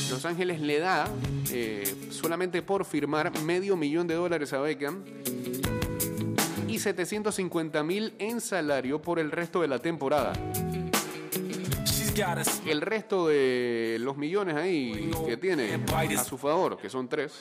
Los 0.09 0.25
Ángeles 0.25 0.59
le 0.59 0.79
da 0.79 1.07
eh, 1.51 2.09
solamente 2.09 2.63
por 2.63 2.83
firmar 2.83 3.31
medio 3.41 3.77
millón 3.77 4.07
de 4.07 4.15
dólares 4.15 4.53
a 4.53 4.59
Beckham 4.59 5.03
y 6.67 6.79
750 6.79 7.83
mil 7.83 8.15
en 8.17 8.41
salario 8.41 8.99
por 9.03 9.19
el 9.19 9.29
resto 9.29 9.61
de 9.61 9.67
la 9.67 9.77
temporada. 9.77 10.33
She's 12.15 12.25
got 12.25 12.37
us. 12.37 12.61
El 12.65 12.81
resto 12.81 13.27
de 13.27 13.97
los 13.99 14.17
millones 14.17 14.55
ahí 14.55 15.11
que 15.25 15.37
tiene 15.37 15.73
a 15.73 16.23
su 16.23 16.37
favor, 16.37 16.77
que 16.77 16.89
son 16.89 17.07
tres, 17.07 17.33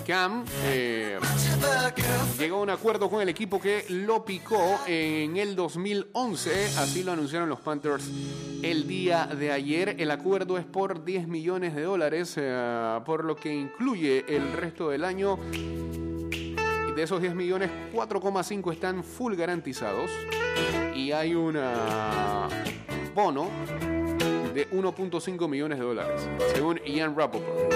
Cam 0.05 0.43
eh, 0.65 1.17
llegó 2.37 2.57
a 2.57 2.59
un 2.59 2.69
acuerdo 2.69 3.09
con 3.09 3.21
el 3.21 3.29
equipo 3.29 3.61
que 3.61 3.85
lo 3.87 4.25
picó 4.25 4.81
en 4.87 5.37
el 5.37 5.55
2011. 5.55 6.65
Así 6.77 7.03
lo 7.03 7.13
anunciaron 7.13 7.47
los 7.47 7.61
Panthers 7.61 8.03
el 8.61 8.85
día 8.85 9.25
de 9.25 9.53
ayer. 9.53 9.95
El 9.99 10.11
acuerdo 10.11 10.57
es 10.57 10.65
por 10.65 11.05
10 11.05 11.29
millones 11.29 11.73
de 11.75 11.83
dólares, 11.83 12.33
eh, 12.35 12.99
por 13.05 13.23
lo 13.23 13.37
que 13.37 13.53
incluye 13.53 14.25
el 14.27 14.51
resto 14.51 14.89
del 14.89 15.05
año. 15.05 15.39
De 17.01 17.05
esos 17.05 17.19
10 17.19 17.33
millones, 17.33 17.71
4,5 17.95 18.71
están 18.71 19.03
full 19.03 19.33
garantizados. 19.33 20.11
Y 20.93 21.11
hay 21.11 21.33
un 21.33 21.57
bono 23.15 23.49
de 24.53 24.69
1.5 24.69 25.49
millones 25.49 25.79
de 25.79 25.83
dólares, 25.83 26.21
según 26.53 26.79
Ian 26.85 27.15
Rappaport. 27.17 27.73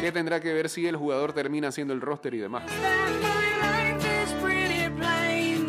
que 0.00 0.10
tendrá 0.10 0.40
que 0.40 0.52
ver 0.52 0.68
si 0.70 0.88
el 0.88 0.96
jugador 0.96 1.32
termina 1.32 1.68
haciendo 1.68 1.94
el 1.94 2.00
roster 2.00 2.34
y 2.34 2.38
demás. 2.38 2.64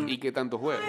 Y 0.08 0.18
qué 0.18 0.32
tanto 0.32 0.58
juega. 0.58 0.82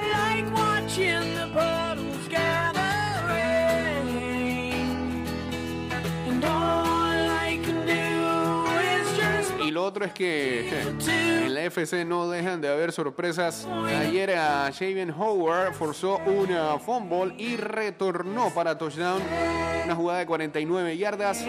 Y 9.69 9.71
lo 9.71 9.85
otro 9.85 10.03
es 10.03 10.13
que 10.13 10.67
en 10.67 11.53
la 11.53 11.61
FC 11.61 12.03
no 12.03 12.27
dejan 12.27 12.59
de 12.59 12.69
haber 12.69 12.91
sorpresas. 12.91 13.67
Ayer 13.99 14.31
a 14.31 14.67
Shaven 14.71 15.11
Howard 15.11 15.75
forzó 15.75 16.17
una 16.25 16.79
fumble 16.79 17.35
y 17.37 17.55
retornó 17.55 18.51
para 18.51 18.79
touchdown. 18.79 19.21
Una 19.85 19.93
jugada 19.93 20.19
de 20.21 20.25
49 20.25 20.97
yardas. 20.97 21.45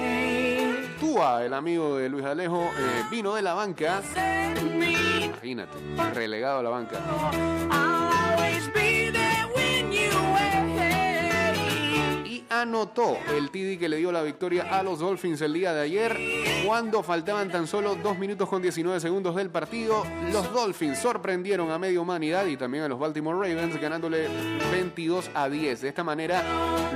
Tua, 1.00 1.46
el 1.46 1.54
amigo 1.54 1.96
de 1.96 2.11
Luis 2.11 2.26
Alejo, 2.26 2.62
eh, 2.62 3.04
vino 3.11 3.35
de 3.35 3.40
la 3.40 3.54
banca. 3.54 4.02
Imagínate, 5.24 5.78
relegado 6.12 6.59
a 6.59 6.62
la 6.62 6.68
banca. 6.68 6.98
Anotó 12.50 13.16
el 13.34 13.50
TD 13.50 13.78
que 13.78 13.88
le 13.88 13.96
dio 13.96 14.10
la 14.12 14.22
victoria 14.22 14.64
a 14.76 14.82
los 14.82 14.98
Dolphins 14.98 15.40
el 15.40 15.52
día 15.52 15.72
de 15.72 15.82
ayer. 15.82 16.18
Cuando 16.66 17.02
faltaban 17.02 17.50
tan 17.50 17.66
solo 17.66 17.94
2 17.94 18.18
minutos 18.18 18.48
con 18.48 18.60
19 18.60 19.00
segundos 19.00 19.36
del 19.36 19.50
partido, 19.50 20.04
los 20.32 20.52
Dolphins 20.52 20.98
sorprendieron 20.98 21.70
a 21.70 21.78
media 21.78 22.00
humanidad 22.00 22.46
y 22.46 22.56
también 22.56 22.84
a 22.84 22.88
los 22.88 22.98
Baltimore 22.98 23.38
Ravens, 23.38 23.80
ganándole 23.80 24.28
22 24.72 25.30
a 25.32 25.48
10. 25.48 25.80
De 25.80 25.88
esta 25.88 26.02
manera, 26.02 26.42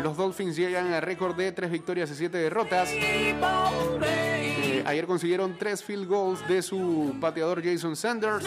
los 0.02 0.16
Dolphins 0.16 0.56
llegan 0.56 0.92
a 0.92 1.00
récord 1.00 1.36
de 1.36 1.52
3 1.52 1.70
victorias 1.70 2.10
y 2.10 2.14
7 2.16 2.36
derrotas. 2.36 2.90
Eh, 2.92 4.82
ayer 4.84 5.06
consiguieron 5.06 5.56
3 5.56 5.84
field 5.84 6.08
goals 6.08 6.46
de 6.48 6.62
su 6.62 7.14
pateador 7.20 7.62
Jason 7.64 7.94
Sanders 7.94 8.44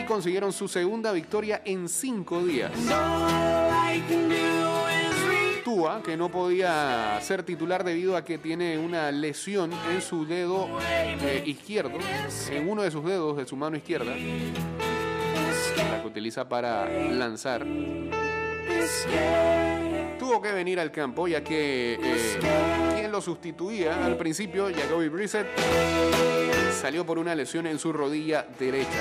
y 0.00 0.04
consiguieron 0.06 0.52
su 0.52 0.66
segunda 0.66 1.12
victoria 1.12 1.60
en 1.64 1.90
5 1.90 2.42
días. 2.42 2.72
Tua, 5.76 6.02
que 6.02 6.16
no 6.16 6.30
podía 6.30 7.20
ser 7.20 7.42
titular 7.42 7.84
debido 7.84 8.16
a 8.16 8.24
que 8.24 8.38
tiene 8.38 8.78
una 8.78 9.12
lesión 9.12 9.70
en 9.92 10.00
su 10.00 10.24
dedo 10.24 10.70
eh, 10.88 11.42
izquierdo, 11.44 11.98
en 12.50 12.66
uno 12.66 12.80
de 12.80 12.90
sus 12.90 13.04
dedos 13.04 13.36
de 13.36 13.46
su 13.46 13.56
mano 13.56 13.76
izquierda, 13.76 14.14
la 15.76 16.00
que 16.00 16.06
utiliza 16.06 16.48
para 16.48 16.88
lanzar. 16.88 17.66
Tuvo 20.18 20.40
que 20.40 20.52
venir 20.52 20.80
al 20.80 20.90
campo 20.90 21.28
ya 21.28 21.44
que 21.44 21.98
eh, 22.02 22.38
quien 22.94 23.12
lo 23.12 23.20
sustituía 23.20 24.02
al 24.02 24.16
principio, 24.16 24.70
Jacoby 24.74 25.10
Brissett, 25.10 25.46
salió 26.72 27.04
por 27.04 27.18
una 27.18 27.34
lesión 27.34 27.66
en 27.66 27.78
su 27.78 27.92
rodilla 27.92 28.46
derecha. 28.58 28.98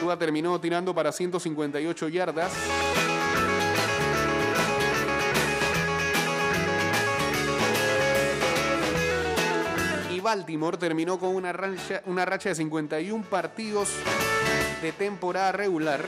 Tua 0.00 0.18
terminó 0.18 0.58
tirando 0.62 0.94
para 0.94 1.12
158 1.12 2.08
yardas. 2.08 2.54
Baltimore 10.26 10.76
terminó 10.76 11.20
con 11.20 11.36
una 11.36 11.52
racha, 11.52 12.02
una 12.06 12.24
racha 12.24 12.48
de 12.48 12.56
51 12.56 13.24
partidos 13.30 13.90
de 14.82 14.90
temporada 14.90 15.52
regular. 15.52 16.04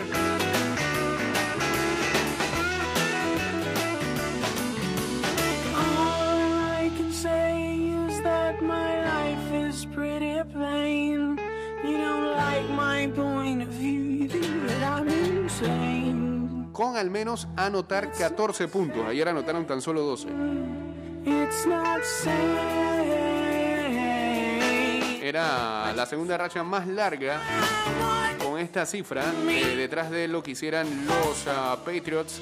Con 16.72 16.96
al 16.96 17.10
menos 17.10 17.46
anotar 17.56 18.10
14 18.10 18.66
puntos. 18.66 19.06
Ayer 19.06 19.28
anotaron 19.28 19.64
tan 19.64 19.80
solo 19.80 20.00
12. 20.02 20.26
It's 21.24 21.66
not. 21.66 23.17
Era 25.28 25.92
la 25.94 26.06
segunda 26.06 26.38
racha 26.38 26.62
más 26.62 26.86
larga 26.86 27.38
con 28.42 28.58
esta 28.58 28.86
cifra, 28.86 29.30
eh, 29.46 29.76
detrás 29.76 30.10
de 30.10 30.26
lo 30.26 30.42
que 30.42 30.52
hicieran 30.52 31.06
los 31.06 31.46
ah, 31.46 31.76
Patriots 31.84 32.40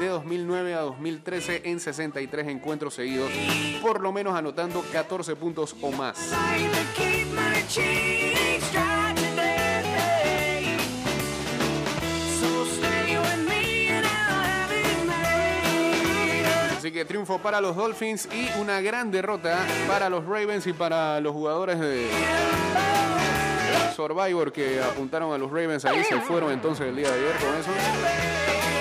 de 0.00 0.06
2009 0.06 0.72
a 0.72 0.80
2013 0.80 1.60
en 1.66 1.78
63 1.78 2.48
encuentros 2.48 2.94
seguidos, 2.94 3.30
por 3.82 4.00
lo 4.00 4.12
menos 4.12 4.34
anotando 4.34 4.82
14 4.92 5.36
puntos 5.36 5.76
o 5.82 5.92
más. 5.92 6.16
Así 16.82 16.90
que 16.90 17.04
triunfo 17.04 17.38
para 17.38 17.60
los 17.60 17.76
Dolphins 17.76 18.28
y 18.32 18.58
una 18.58 18.80
gran 18.80 19.12
derrota 19.12 19.64
para 19.86 20.08
los 20.08 20.26
Ravens 20.26 20.66
y 20.66 20.72
para 20.72 21.20
los 21.20 21.32
jugadores 21.32 21.78
de 21.78 22.08
Survivor 23.94 24.52
que 24.52 24.82
apuntaron 24.82 25.32
a 25.32 25.38
los 25.38 25.48
Ravens 25.48 25.84
ahí 25.84 26.02
se 26.02 26.20
fueron 26.22 26.50
entonces 26.50 26.88
el 26.88 26.96
día 26.96 27.08
de 27.08 27.14
ayer 27.14 27.36
con 27.36 27.54
eso. 27.54 28.71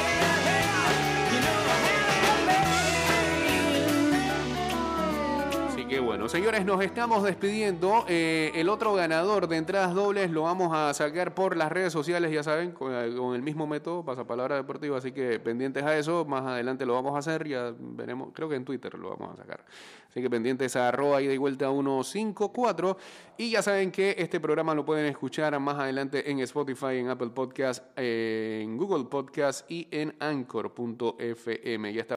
Que 5.92 6.00
bueno, 6.00 6.30
señores, 6.30 6.64
nos 6.64 6.82
estamos 6.82 7.22
despidiendo. 7.22 8.06
Eh, 8.08 8.54
el 8.56 8.70
otro 8.70 8.94
ganador 8.94 9.50
de 9.50 9.58
entradas 9.58 9.94
dobles 9.94 10.32
lo 10.32 10.44
vamos 10.44 10.72
a 10.74 10.94
sacar 10.94 11.36
por 11.36 11.58
las 11.58 11.70
redes 11.70 11.92
sociales, 11.92 12.32
ya 12.32 12.44
saben, 12.44 12.72
con, 12.72 12.94
con 13.18 13.36
el 13.36 13.42
mismo 13.42 13.68
método, 13.68 14.06
pasapalabra 14.06 14.56
deportiva, 14.56 14.98
así 15.00 15.12
que 15.12 15.38
pendientes 15.42 15.84
a 15.84 15.98
eso. 15.98 16.24
Más 16.24 16.46
adelante 16.46 16.86
lo 16.86 16.94
vamos 16.94 17.14
a 17.14 17.18
hacer, 17.18 17.46
ya 17.46 17.74
veremos, 17.78 18.30
creo 18.34 18.48
que 18.48 18.56
en 18.56 18.64
Twitter 18.64 18.98
lo 18.98 19.18
vamos 19.18 19.34
a 19.34 19.42
sacar. 19.42 19.66
Así 20.12 20.22
que 20.22 20.30
pendientes 20.30 20.78
a 20.78 20.88
arroba 20.88 21.22
y 21.22 21.28
de 21.28 21.38
vuelta 21.38 21.70
154. 21.70 22.98
Y 23.38 23.52
ya 23.52 23.62
saben 23.62 23.92
que 23.92 24.16
este 24.18 24.40
programa 24.40 24.74
lo 24.74 24.86
pueden 24.86 25.08
escuchar 25.08 25.58
más 25.60 25.78
adelante 25.78 26.30
en 26.32 26.40
Spotify, 26.40 26.98
en 26.98 27.10
Apple 27.10 27.32
Podcast, 27.32 27.84
en 27.98 28.78
Google 28.78 29.06
Podcast 29.06 29.70
y 29.70 29.88
en 29.92 30.16
Anchor.fm. 30.20 31.94
Ya 31.94 32.02
está 32.02 32.10